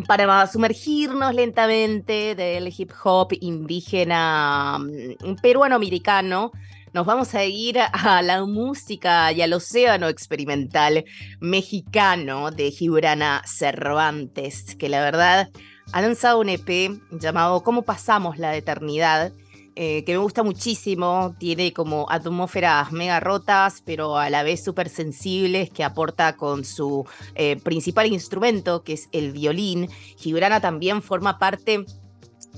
para 0.07 0.47
sumergirnos 0.47 1.35
lentamente 1.35 2.33
del 2.33 2.73
hip 2.75 2.91
hop 3.03 3.27
indígena 3.39 4.79
mm, 4.79 5.35
peruano-americano 5.41 6.51
nos 6.93 7.05
vamos 7.05 7.35
a 7.35 7.45
ir 7.45 7.79
a 7.79 8.21
la 8.21 8.45
música 8.45 9.31
y 9.31 9.41
al 9.41 9.53
océano 9.53 10.07
experimental 10.07 11.05
mexicano 11.39 12.51
de 12.51 12.71
Gibrana 12.71 13.41
Cervantes, 13.45 14.75
que 14.75 14.89
la 14.89 15.01
verdad 15.01 15.49
ha 15.91 16.01
lanzado 16.01 16.39
un 16.39 16.49
EP 16.49 16.99
llamado 17.11 17.61
¿Cómo 17.63 17.83
pasamos 17.83 18.37
la 18.37 18.55
eternidad? 18.55 19.33
Eh, 19.75 20.03
que 20.03 20.11
me 20.11 20.17
gusta 20.17 20.43
muchísimo, 20.43 21.35
tiene 21.39 21.71
como 21.71 22.05
atmósferas 22.09 22.91
mega 22.91 23.19
rotas, 23.19 23.81
pero 23.85 24.17
a 24.17 24.29
la 24.29 24.43
vez 24.43 24.63
súper 24.63 24.89
sensibles, 24.89 25.69
que 25.69 25.85
aporta 25.85 26.35
con 26.35 26.65
su 26.65 27.07
eh, 27.35 27.55
principal 27.63 28.07
instrumento, 28.07 28.83
que 28.83 28.93
es 28.93 29.07
el 29.13 29.31
violín. 29.31 29.87
Gibrana 30.17 30.59
también 30.59 31.01
forma 31.01 31.39
parte 31.39 31.85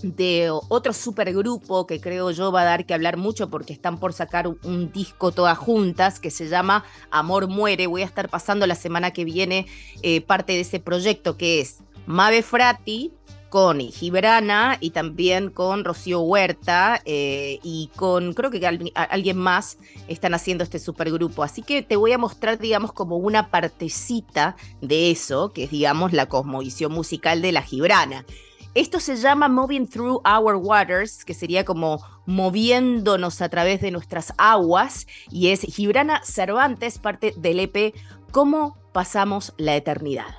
de 0.04 0.50
otro 0.70 0.94
supergrupo 0.94 1.86
que 1.88 2.02
creo 2.02 2.32
yo 2.32 2.52
va 2.52 2.62
a 2.62 2.66
dar 2.66 2.86
que 2.86 2.94
hablar 2.94 3.18
mucho 3.18 3.50
porque 3.50 3.74
están 3.74 4.00
por 4.00 4.14
sacar 4.14 4.48
un, 4.48 4.92
disco 4.92 5.32
todas 5.32 5.58
juntas 5.58 6.20
que 6.20 6.32
se 6.32 6.50
llama 6.50 6.84
Amor 7.12 7.48
Muere. 7.48 7.88
Voy 7.88 8.02
a 8.02 8.06
estar 8.06 8.30
pasando 8.30 8.68
la 8.68 8.76
semana 8.76 9.12
que 9.12 9.26
viene 9.26 9.68
eh, 10.02 10.22
parte 10.22 10.54
de 10.54 10.62
ese 10.62 10.80
proyecto 10.80 11.38
que 11.38 11.62
es 11.62 11.80
Mave 12.06 12.42
Frati, 12.42 13.12
con 13.52 13.82
Gibrana 13.82 14.78
y 14.80 14.92
también 14.92 15.50
con 15.50 15.84
Rocío 15.84 16.22
Huerta 16.22 17.02
eh, 17.04 17.60
y 17.62 17.90
con, 17.98 18.34
creo 18.34 18.50
que 18.50 18.66
alguien 18.66 19.38
más 19.38 19.78
están 20.08 20.34
haciendo 20.34 20.64
este 20.64 20.80
supergrupo. 20.80 21.44
Así 21.44 21.62
que 21.62 21.82
te 21.82 21.98
voy 21.98 22.14
a 22.14 22.18
mostrar, 22.18 22.60
digamos, 22.60 22.94
como 22.94 23.18
una 23.18 23.52
partecita 23.52 24.56
de 24.80 25.12
eso, 25.12 25.52
que 25.52 25.66
es, 25.66 25.70
digamos, 25.70 26.14
la 26.14 26.28
cosmovisión 26.28 26.94
musical 26.94 27.42
de 27.42 27.52
la 27.52 27.62
Gibrana. 27.62 28.26
Esto 28.74 29.02
se 29.02 29.18
llama 29.18 29.50
Moving 29.50 29.86
Through 29.86 30.22
Our 30.26 30.56
Waters, 30.56 31.26
que 31.26 31.34
sería 31.34 31.66
como 31.66 32.00
moviéndonos 32.26 33.42
a 33.42 33.50
través 33.50 33.82
de 33.82 33.92
nuestras 33.92 34.34
aguas, 34.38 35.08
y 35.30 35.50
es 35.50 35.62
Gibrana 35.62 36.22
Cervantes, 36.24 36.98
parte 36.98 37.34
del 37.36 37.60
EP 37.60 37.94
Cómo 38.32 38.78
pasamos 38.94 39.54
la 39.58 39.76
eternidad. 39.76 40.36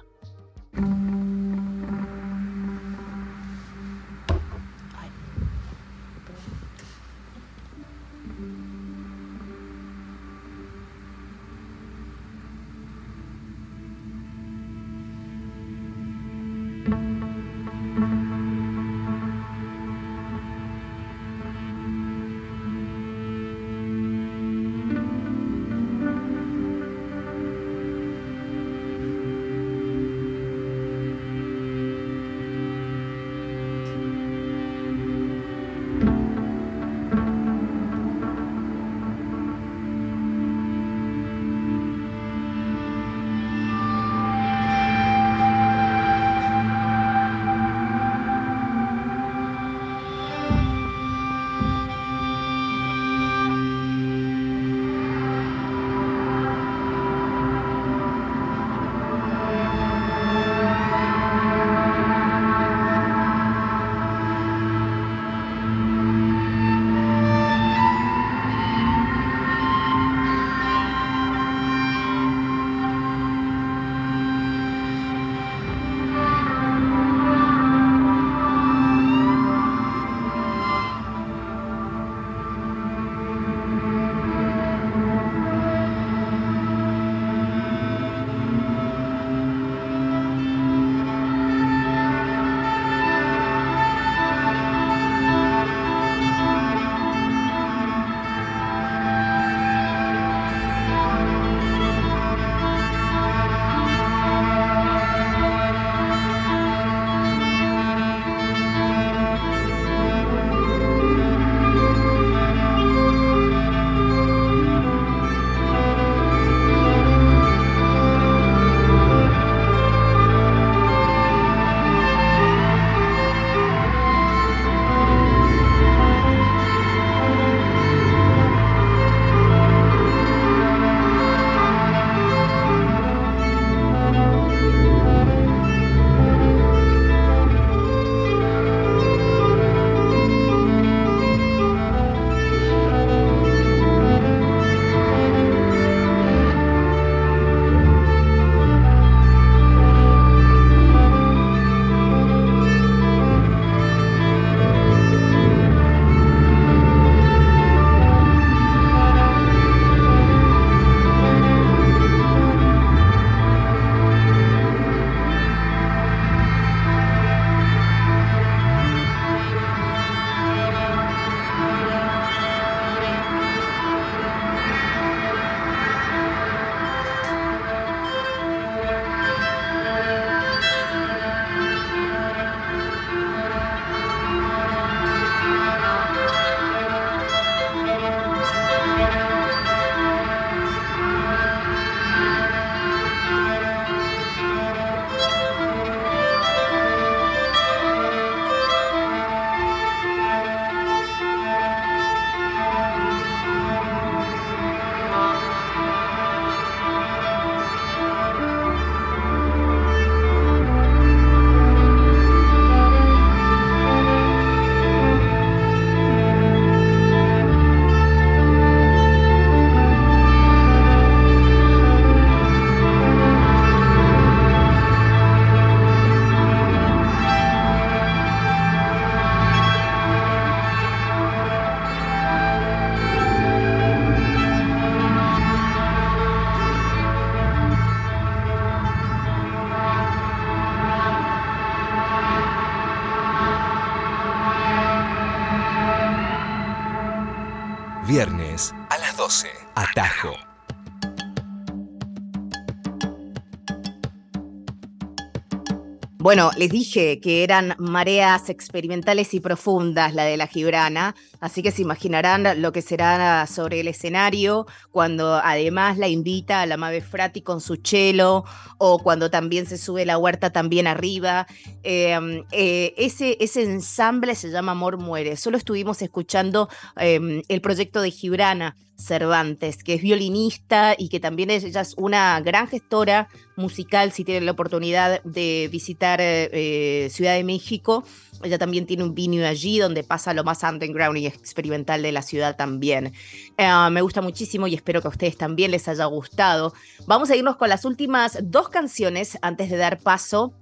Bueno, 256.32 256.50
les 256.56 256.70
dije 256.70 257.20
que 257.20 257.44
eran 257.44 257.74
mareas 257.76 258.48
experimentales 258.48 259.34
y 259.34 259.40
profundas 259.40 260.14
la 260.14 260.24
de 260.24 260.38
la 260.38 260.46
Gibrana, 260.46 261.14
así 261.40 261.62
que 261.62 261.72
se 261.72 261.82
imaginarán 261.82 262.62
lo 262.62 262.72
que 262.72 262.80
será 262.80 263.46
sobre 263.46 263.80
el 263.80 263.88
escenario 263.88 264.66
cuando 264.90 265.34
además 265.34 265.98
la 265.98 266.08
invita 266.08 266.62
a 266.62 266.66
la 266.66 266.78
Mave 266.78 267.02
Frati 267.02 267.42
con 267.42 267.60
su 267.60 267.76
chelo 267.76 268.46
o 268.78 268.98
cuando 269.00 269.28
también 269.28 269.66
se 269.66 269.76
sube 269.76 270.06
la 270.06 270.16
huerta 270.16 270.48
también 270.48 270.86
arriba. 270.86 271.46
Em, 271.82 272.44
eh, 272.50 272.94
ese, 272.96 273.36
ensamble 273.62 274.34
se 274.34 274.48
llama 274.48 274.72
Amor 274.72 274.96
Muere. 274.96 275.36
Solo 275.36 275.58
estuvimos 275.58 276.00
escuchando 276.00 276.70
em, 276.96 277.42
el 277.48 277.60
proyecto 277.60 278.00
de 278.00 278.10
Gibrana 278.10 278.74
Cervantes, 278.96 279.82
que 279.82 279.94
es 279.94 280.02
violinista 280.02 280.94
y 280.96 281.08
que 281.08 281.20
también 281.20 281.50
es, 281.50 281.64
ella 281.64 281.80
es 281.80 281.94
una 281.96 282.40
gran 282.40 282.68
gestora 282.68 283.28
musical, 283.56 284.12
si 284.12 284.24
tienen 284.24 284.46
la 284.46 284.52
oportunidad 284.52 285.22
de 285.24 285.68
visitar 285.70 286.20
eh, 286.22 287.08
Ciudad 287.10 287.34
de 287.34 287.44
México. 287.44 288.04
Ella 288.42 288.58
también 288.58 288.86
tiene 288.86 289.04
un 289.04 289.14
vinio 289.14 289.46
allí 289.46 289.78
donde 289.78 290.04
pasa 290.04 290.34
lo 290.34 290.44
más 290.44 290.62
underground 290.62 291.18
y 291.18 291.26
experimental 291.26 292.02
de 292.02 292.12
la 292.12 292.22
ciudad 292.22 292.56
también. 292.56 293.12
Eh, 293.56 293.88
me 293.90 294.02
gusta 294.02 294.20
muchísimo 294.20 294.66
y 294.66 294.74
espero 294.74 295.00
que 295.00 295.08
a 295.08 295.10
ustedes 295.10 295.36
también 295.36 295.70
les 295.70 295.88
haya 295.88 296.04
gustado. 296.06 296.72
Vamos 297.06 297.30
a 297.30 297.36
irnos 297.36 297.56
con 297.56 297.68
las 297.68 297.84
últimas 297.84 298.38
dos 298.42 298.68
canciones 298.68 299.38
antes 299.42 299.70
de 299.70 299.76
dar 299.76 299.98
paso 299.98 300.54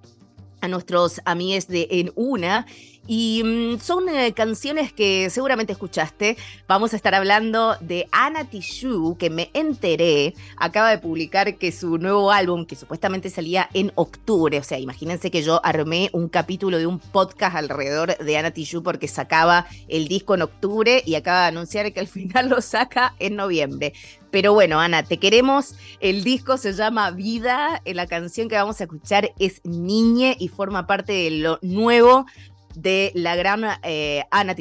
a 0.60 0.68
nuestros 0.68 1.20
amigos 1.24 1.68
de 1.68 1.88
En 1.90 2.12
Una. 2.16 2.66
Y 3.12 3.42
mm, 3.44 3.80
son 3.80 4.08
eh, 4.08 4.32
canciones 4.34 4.92
que 4.92 5.30
seguramente 5.30 5.72
escuchaste. 5.72 6.36
Vamos 6.68 6.92
a 6.92 6.96
estar 6.96 7.12
hablando 7.12 7.74
de 7.80 8.06
Anna 8.12 8.44
Tishu, 8.44 9.16
que 9.18 9.30
me 9.30 9.50
enteré, 9.52 10.32
acaba 10.56 10.90
de 10.90 10.98
publicar 10.98 11.56
que 11.56 11.72
su 11.72 11.98
nuevo 11.98 12.30
álbum, 12.30 12.66
que 12.66 12.76
supuestamente 12.76 13.28
salía 13.28 13.68
en 13.74 13.90
octubre, 13.96 14.60
o 14.60 14.62
sea, 14.62 14.78
imagínense 14.78 15.32
que 15.32 15.42
yo 15.42 15.60
armé 15.64 16.10
un 16.12 16.28
capítulo 16.28 16.78
de 16.78 16.86
un 16.86 17.00
podcast 17.00 17.56
alrededor 17.56 18.16
de 18.16 18.36
Anna 18.36 18.52
Tishu 18.52 18.84
porque 18.84 19.08
sacaba 19.08 19.66
el 19.88 20.06
disco 20.06 20.36
en 20.36 20.42
octubre 20.42 21.02
y 21.04 21.16
acaba 21.16 21.40
de 21.40 21.48
anunciar 21.48 21.92
que 21.92 21.98
al 21.98 22.06
final 22.06 22.48
lo 22.48 22.60
saca 22.60 23.16
en 23.18 23.34
noviembre. 23.34 23.92
Pero 24.30 24.52
bueno, 24.52 24.78
Ana, 24.78 25.02
te 25.02 25.16
queremos. 25.16 25.74
El 25.98 26.22
disco 26.22 26.56
se 26.56 26.72
llama 26.74 27.10
Vida. 27.10 27.82
La 27.84 28.06
canción 28.06 28.48
que 28.48 28.54
vamos 28.54 28.80
a 28.80 28.84
escuchar 28.84 29.32
es 29.40 29.60
Niñe 29.64 30.36
y 30.38 30.46
forma 30.46 30.86
parte 30.86 31.12
de 31.12 31.30
lo 31.32 31.58
nuevo 31.62 32.26
de 32.74 33.12
la 33.14 33.36
gran 33.36 33.64
eh, 33.82 34.24
Ana 34.30 34.54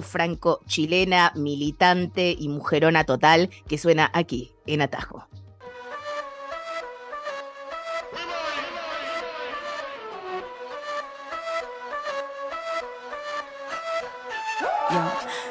franco-chilena, 0.00 1.32
militante 1.34 2.36
y 2.38 2.48
mujerona 2.48 3.04
total, 3.04 3.50
que 3.68 3.78
suena 3.78 4.10
aquí, 4.12 4.52
en 4.66 4.82
Atajo. 4.82 5.26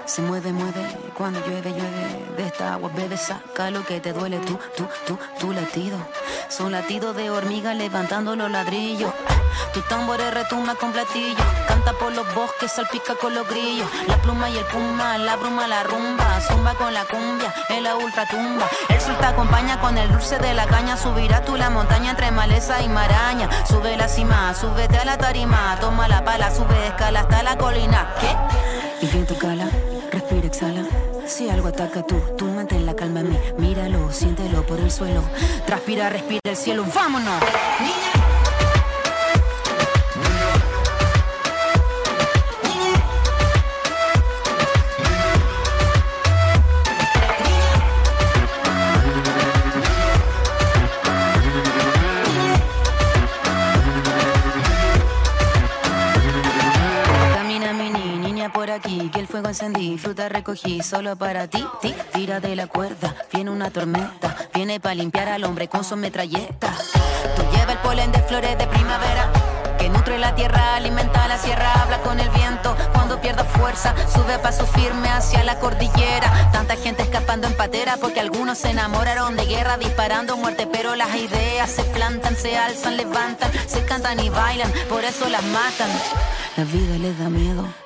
Se 0.05 0.21
mueve, 0.21 0.53
mueve, 0.53 0.85
cuando 1.17 1.39
llueve, 1.47 1.71
llueve. 1.71 2.25
De 2.37 2.45
esta 2.45 2.73
agua 2.73 2.91
bebe, 2.93 3.17
saca 3.17 3.71
lo 3.71 3.83
que 3.83 3.99
te 3.99 4.13
duele. 4.13 4.37
Tú, 4.37 4.59
tú, 4.77 4.87
tú, 5.07 5.17
tu 5.39 5.51
latido. 5.51 5.97
Son 6.47 6.71
latidos 6.71 7.15
de 7.15 7.31
hormiga 7.31 7.73
levantando 7.73 8.35
los 8.35 8.51
ladrillos. 8.51 9.11
Tu 9.73 9.81
tambor 9.81 10.19
retumba 10.19 10.75
con 10.75 10.91
platillo. 10.91 11.43
Canta 11.67 11.93
por 11.93 12.13
los 12.13 12.25
bosques, 12.35 12.71
salpica 12.71 13.15
con 13.15 13.33
los 13.33 13.47
grillos. 13.49 13.87
La 14.07 14.17
pluma 14.17 14.47
y 14.47 14.57
el 14.57 14.65
puma, 14.65 15.17
la 15.17 15.37
bruma, 15.37 15.67
la 15.67 15.83
rumba. 15.83 16.39
Zumba 16.39 16.75
con 16.75 16.93
la 16.93 17.03
cumbia, 17.05 17.51
en 17.69 17.83
la 17.83 17.95
ultratumba. 17.95 18.67
El 18.89 19.01
sol 19.01 19.17
te 19.17 19.25
acompaña 19.25 19.79
con 19.81 19.97
el 19.97 20.11
dulce 20.11 20.37
de 20.37 20.53
la 20.53 20.67
caña. 20.67 20.97
Subirá 20.97 21.43
tú 21.43 21.57
la 21.57 21.71
montaña 21.71 22.11
entre 22.11 22.29
maleza 22.29 22.79
y 22.83 22.89
maraña. 22.89 23.49
Sube 23.65 23.97
la 23.97 24.07
cima, 24.07 24.53
súbete 24.53 24.97
a 24.97 25.05
la 25.05 25.17
tarima. 25.17 25.77
Toma 25.81 26.07
la 26.07 26.23
pala, 26.23 26.53
sube 26.53 26.87
escala 26.87 27.21
hasta 27.21 27.41
la 27.41 27.57
colina. 27.57 28.13
¿Qué? 28.21 29.05
Y 29.05 29.07
viento 29.07 29.35
cala 29.37 29.67
respira, 30.11 30.47
exhala. 30.47 30.85
Si 31.27 31.49
algo 31.49 31.67
ataca 31.69 32.05
tú, 32.05 32.15
tú 32.37 32.45
mantén 32.45 32.85
la 32.85 32.95
calma 32.95 33.21
en 33.21 33.29
mí. 33.29 33.37
Míralo, 33.57 34.11
siéntelo 34.11 34.65
por 34.65 34.79
el 34.79 34.91
suelo. 34.91 35.23
Transpira, 35.65 36.09
respira 36.09 36.41
el 36.45 36.57
cielo. 36.57 36.85
¡Vámonos! 36.93 37.43
Aquí, 58.76 59.09
que 59.09 59.19
el 59.19 59.28
fuego 59.28 59.47
encendí, 59.47 59.97
fruta 59.97 60.30
recogí 60.30 60.82
solo 60.82 61.15
para 61.15 61.47
ti, 61.47 61.65
ti, 61.82 61.95
tira 62.13 62.39
de 62.39 62.55
la 62.55 62.67
cuerda, 62.67 63.15
viene 63.34 63.49
una 63.49 63.71
tormenta, 63.71 64.36
viene 64.53 64.80
para 64.80 64.95
limpiar 64.95 65.30
al 65.30 65.43
hombre 65.45 65.67
con 65.67 65.84
su 65.84 65.95
metralleta. 65.95 66.73
Tú 67.36 67.43
lleva 67.51 67.71
el 67.71 67.78
polen 67.80 68.11
de 68.11 68.19
flores 68.19 68.57
de 68.57 68.67
primavera, 68.67 69.32
que 69.80 69.89
nutre 69.89 70.19
la 70.19 70.36
tierra, 70.36 70.76
alimenta 70.76 71.28
la 71.28 71.38
sierra, 71.38 71.71
habla 71.82 72.01
con 72.01 72.19
el 72.19 72.30
viento, 72.30 72.76
cuando 72.93 73.19
pierda 73.21 73.45
fuerza, 73.45 73.95
sube 74.13 74.38
paso 74.39 74.65
firme 74.65 75.09
hacia 75.09 75.43
la 75.43 75.57
cordillera. 75.59 76.51
Tanta 76.51 76.76
gente 76.76 77.03
escapando 77.03 77.47
en 77.47 77.55
patera 77.55 77.97
porque 77.97 78.19
algunos 78.19 78.57
se 78.57 78.71
enamoraron 78.71 79.36
de 79.38 79.45
guerra, 79.45 79.78
disparando 79.78 80.38
muerte, 80.38 80.67
pero 80.71 80.95
las 80.95 81.15
ideas 81.15 81.69
se 81.69 81.84
plantan, 81.86 82.36
se 82.36 82.57
alzan, 82.57 82.97
levantan, 82.97 83.51
se 83.67 83.84
cantan 83.86 84.19
y 84.19 84.30
bailan, 84.30 84.71
por 84.89 85.03
eso 85.03 85.30
las 85.30 85.43
matan. 85.43 85.89
La 86.57 86.63
vida 86.65 86.97
les 86.97 87.17
da 87.17 87.30
miedo 87.30 87.84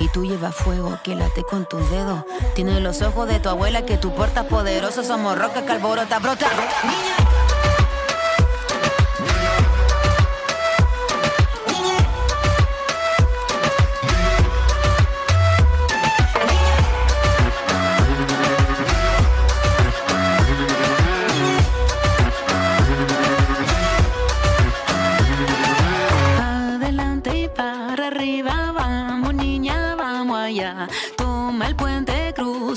y 0.00 0.08
tú 0.08 0.24
llevas 0.24 0.54
fuego 0.54 0.98
que 1.04 1.14
late 1.14 1.44
con 1.44 1.66
tus 1.66 1.88
dedos. 1.90 2.24
Tienes 2.54 2.80
los 2.80 3.02
ojos 3.02 3.28
de 3.28 3.38
tu 3.38 3.50
abuela 3.50 3.86
que 3.86 3.98
tú 3.98 4.12
portas 4.12 4.46
poderoso. 4.46 5.04
Somos 5.04 5.38
roca 5.38 5.64
que 5.64 5.78
brota. 5.78 6.48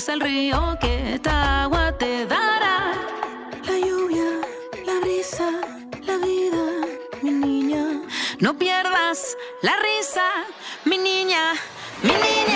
El 0.08 0.20
río 0.20 0.76
que 0.80 1.14
esta 1.14 1.62
agua 1.62 1.96
te 1.96 2.26
dará. 2.26 2.92
La 3.64 3.78
lluvia, 3.78 4.40
la 4.84 5.00
brisa, 5.00 5.50
la 6.02 6.16
vida, 6.18 6.64
mi 7.22 7.30
niña. 7.30 8.02
No 8.38 8.58
pierdas 8.58 9.36
la 9.62 9.76
risa, 9.76 10.26
mi 10.84 10.98
niña, 10.98 11.54
mi 12.02 12.10
niña. 12.12 12.53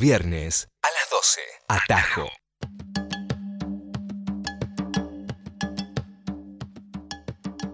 Viernes 0.00 0.66
a 0.80 0.88
las 0.88 1.10
12. 1.10 1.40
Atajo. 1.68 2.26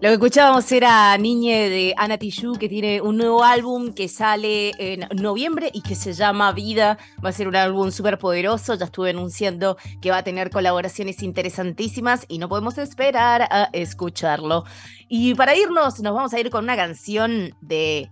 Lo 0.01 0.09
que 0.09 0.13
escuchábamos 0.13 0.73
era 0.73 1.17
Niñe 1.19 1.69
de 1.69 1.95
Ana 1.97 2.19
que 2.19 2.69
tiene 2.69 3.01
un 3.01 3.17
nuevo 3.17 3.45
álbum 3.45 3.95
que 3.95 4.09
sale 4.09 4.73
en 4.79 5.07
noviembre 5.23 5.71
y 5.73 5.83
que 5.83 5.95
se 5.95 6.15
llama 6.15 6.51
Vida. 6.51 6.99
Va 7.25 7.29
a 7.29 7.33
ser 7.33 7.47
un 7.47 7.55
álbum 7.55 7.93
súper 7.93 8.19
poderoso. 8.19 8.75
Ya 8.75 8.87
estuve 8.87 9.11
anunciando 9.11 9.77
que 10.03 10.11
va 10.11 10.19
a 10.19 10.25
tener 10.25 10.51
colaboraciones 10.51 11.23
interesantísimas 11.23 12.25
y 12.27 12.39
no 12.39 12.49
podemos 12.49 12.77
esperar 12.79 13.43
a 13.43 13.71
escucharlo. 13.73 14.65
Y 15.09 15.37
para 15.37 15.55
irnos, 15.55 16.01
nos 16.01 16.13
vamos 16.13 16.35
a 16.35 16.41
ir 16.41 16.51
con 16.51 16.65
una 16.65 16.75
canción 16.75 17.55
de 17.61 18.11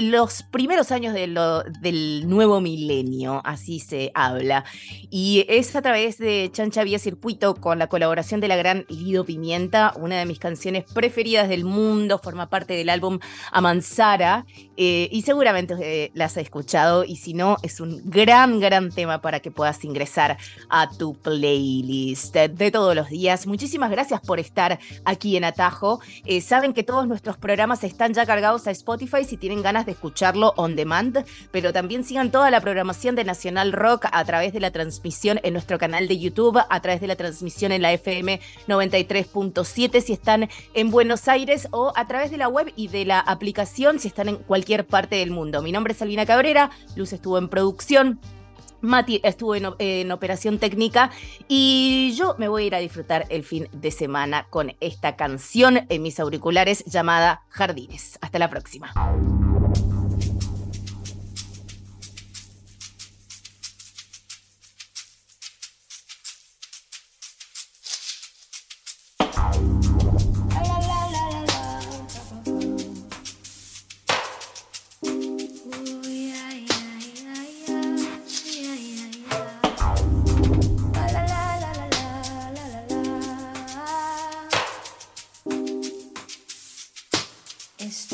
los 0.00 0.42
primeros 0.44 0.92
años 0.92 1.14
del 1.14 2.28
nuevo 2.28 2.60
milenio, 2.60 3.40
así 3.44 3.80
se 3.80 4.10
habla. 4.14 4.64
Y 5.10 5.44
es 5.48 5.74
a 5.76 5.82
través 5.82 6.18
de 6.18 6.50
Chancha 6.52 6.84
Vía 6.84 6.98
Circuito 6.98 7.54
con 7.54 7.78
la 7.78 7.88
colaboración 7.88 8.40
de 8.40 8.48
la 8.48 8.56
gran 8.56 8.86
Lido 8.88 9.24
Pimienta, 9.24 9.92
una 9.96 10.18
de 10.18 10.26
mis 10.26 10.38
canciones 10.38 10.84
preferidas 10.92 11.48
del 11.48 11.64
mundo, 11.64 12.18
forma 12.18 12.48
parte 12.48 12.74
del 12.74 12.88
álbum 12.88 13.18
Amansara 13.52 14.44
eh, 14.76 15.08
y 15.10 15.22
seguramente 15.22 16.10
las 16.14 16.32
has 16.32 16.44
escuchado 16.44 17.04
y 17.04 17.16
si 17.16 17.34
no, 17.34 17.56
es 17.62 17.80
un 17.80 18.02
gran, 18.04 18.60
gran 18.60 18.90
tema 18.90 19.20
para 19.20 19.40
que 19.40 19.50
puedas 19.50 19.84
ingresar 19.84 20.38
a 20.68 20.88
tu 20.88 21.14
playlist 21.14 22.34
de 22.34 22.70
todos 22.70 22.94
los 22.94 23.08
días. 23.08 23.46
Muchísimas 23.46 23.90
gracias 23.90 24.20
por 24.20 24.38
estar 24.38 24.78
aquí 25.04 25.36
en 25.36 25.44
Atajo. 25.44 26.00
Eh, 26.24 26.40
saben 26.40 26.72
que 26.72 26.82
todos 26.82 27.06
nuestros 27.06 27.36
programas 27.36 27.84
están 27.84 28.14
ya 28.14 28.26
cargados 28.26 28.66
a 28.66 28.70
Spotify 28.70 29.24
si 29.30 29.36
tienen 29.36 29.62
ganas 29.62 29.86
de 29.86 29.92
escucharlo 29.92 30.52
on 30.56 30.76
demand, 30.76 31.24
pero 31.52 31.72
también 31.72 32.04
sigan 32.04 32.30
toda 32.30 32.50
la 32.50 32.60
programación 32.60 33.14
de 33.14 33.24
Nacional 33.24 33.72
Rock 33.72 34.06
a 34.10 34.24
través 34.24 34.52
de 34.52 34.60
la 34.60 34.72
transmisión 34.72 35.40
en 35.44 35.52
nuestro 35.52 35.78
canal 35.78 36.08
de 36.08 36.18
YouTube, 36.18 36.60
a 36.68 36.80
través 36.82 37.00
de 37.00 37.06
la 37.06 37.16
transmisión 37.16 37.70
en 37.70 37.82
la 37.82 37.92
FM 37.92 38.40
93.7 38.66 40.00
si 40.00 40.12
están 40.12 40.48
en 40.74 40.90
Buenos 40.90 41.28
Aires 41.28 41.68
o 41.70 41.92
a 41.94 42.06
través 42.08 42.30
de 42.30 42.38
la 42.38 42.48
web 42.48 42.72
y 42.74 42.88
de 42.88 43.04
la 43.04 43.20
aplicación 43.20 44.00
si 44.00 44.08
están 44.08 44.28
en 44.28 44.36
cualquier 44.36 44.84
parte 44.84 45.16
del 45.16 45.30
mundo. 45.30 45.62
Mi 45.62 45.70
nombre 45.70 45.92
es 45.92 46.02
Albina 46.02 46.26
Cabrera, 46.26 46.70
Luz 46.96 47.12
estuvo 47.12 47.38
en 47.38 47.48
producción. 47.48 48.18
Mati 48.80 49.20
estuvo 49.22 49.54
en, 49.54 50.10
operación 50.12 50.58
técnica 50.58 51.10
y 51.48 52.14
yo 52.16 52.34
me 52.38 52.48
voy 52.48 52.64
a 52.64 52.66
ir 52.66 52.74
a 52.74 52.78
disfrutar 52.78 53.26
el 53.28 53.44
fin 53.44 53.68
de 53.72 53.90
semana 53.90 54.46
con 54.50 54.74
esta 54.80 55.16
canción 55.16 55.86
en 55.88 56.02
mis 56.02 56.20
auriculares 56.20 56.84
llamada 56.86 57.42
Jardines. 57.48 58.18
Hasta 58.20 58.38
la 58.38 58.50
próxima. 58.50 58.92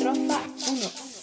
estrofa 0.07 0.39
1. 0.71 1.16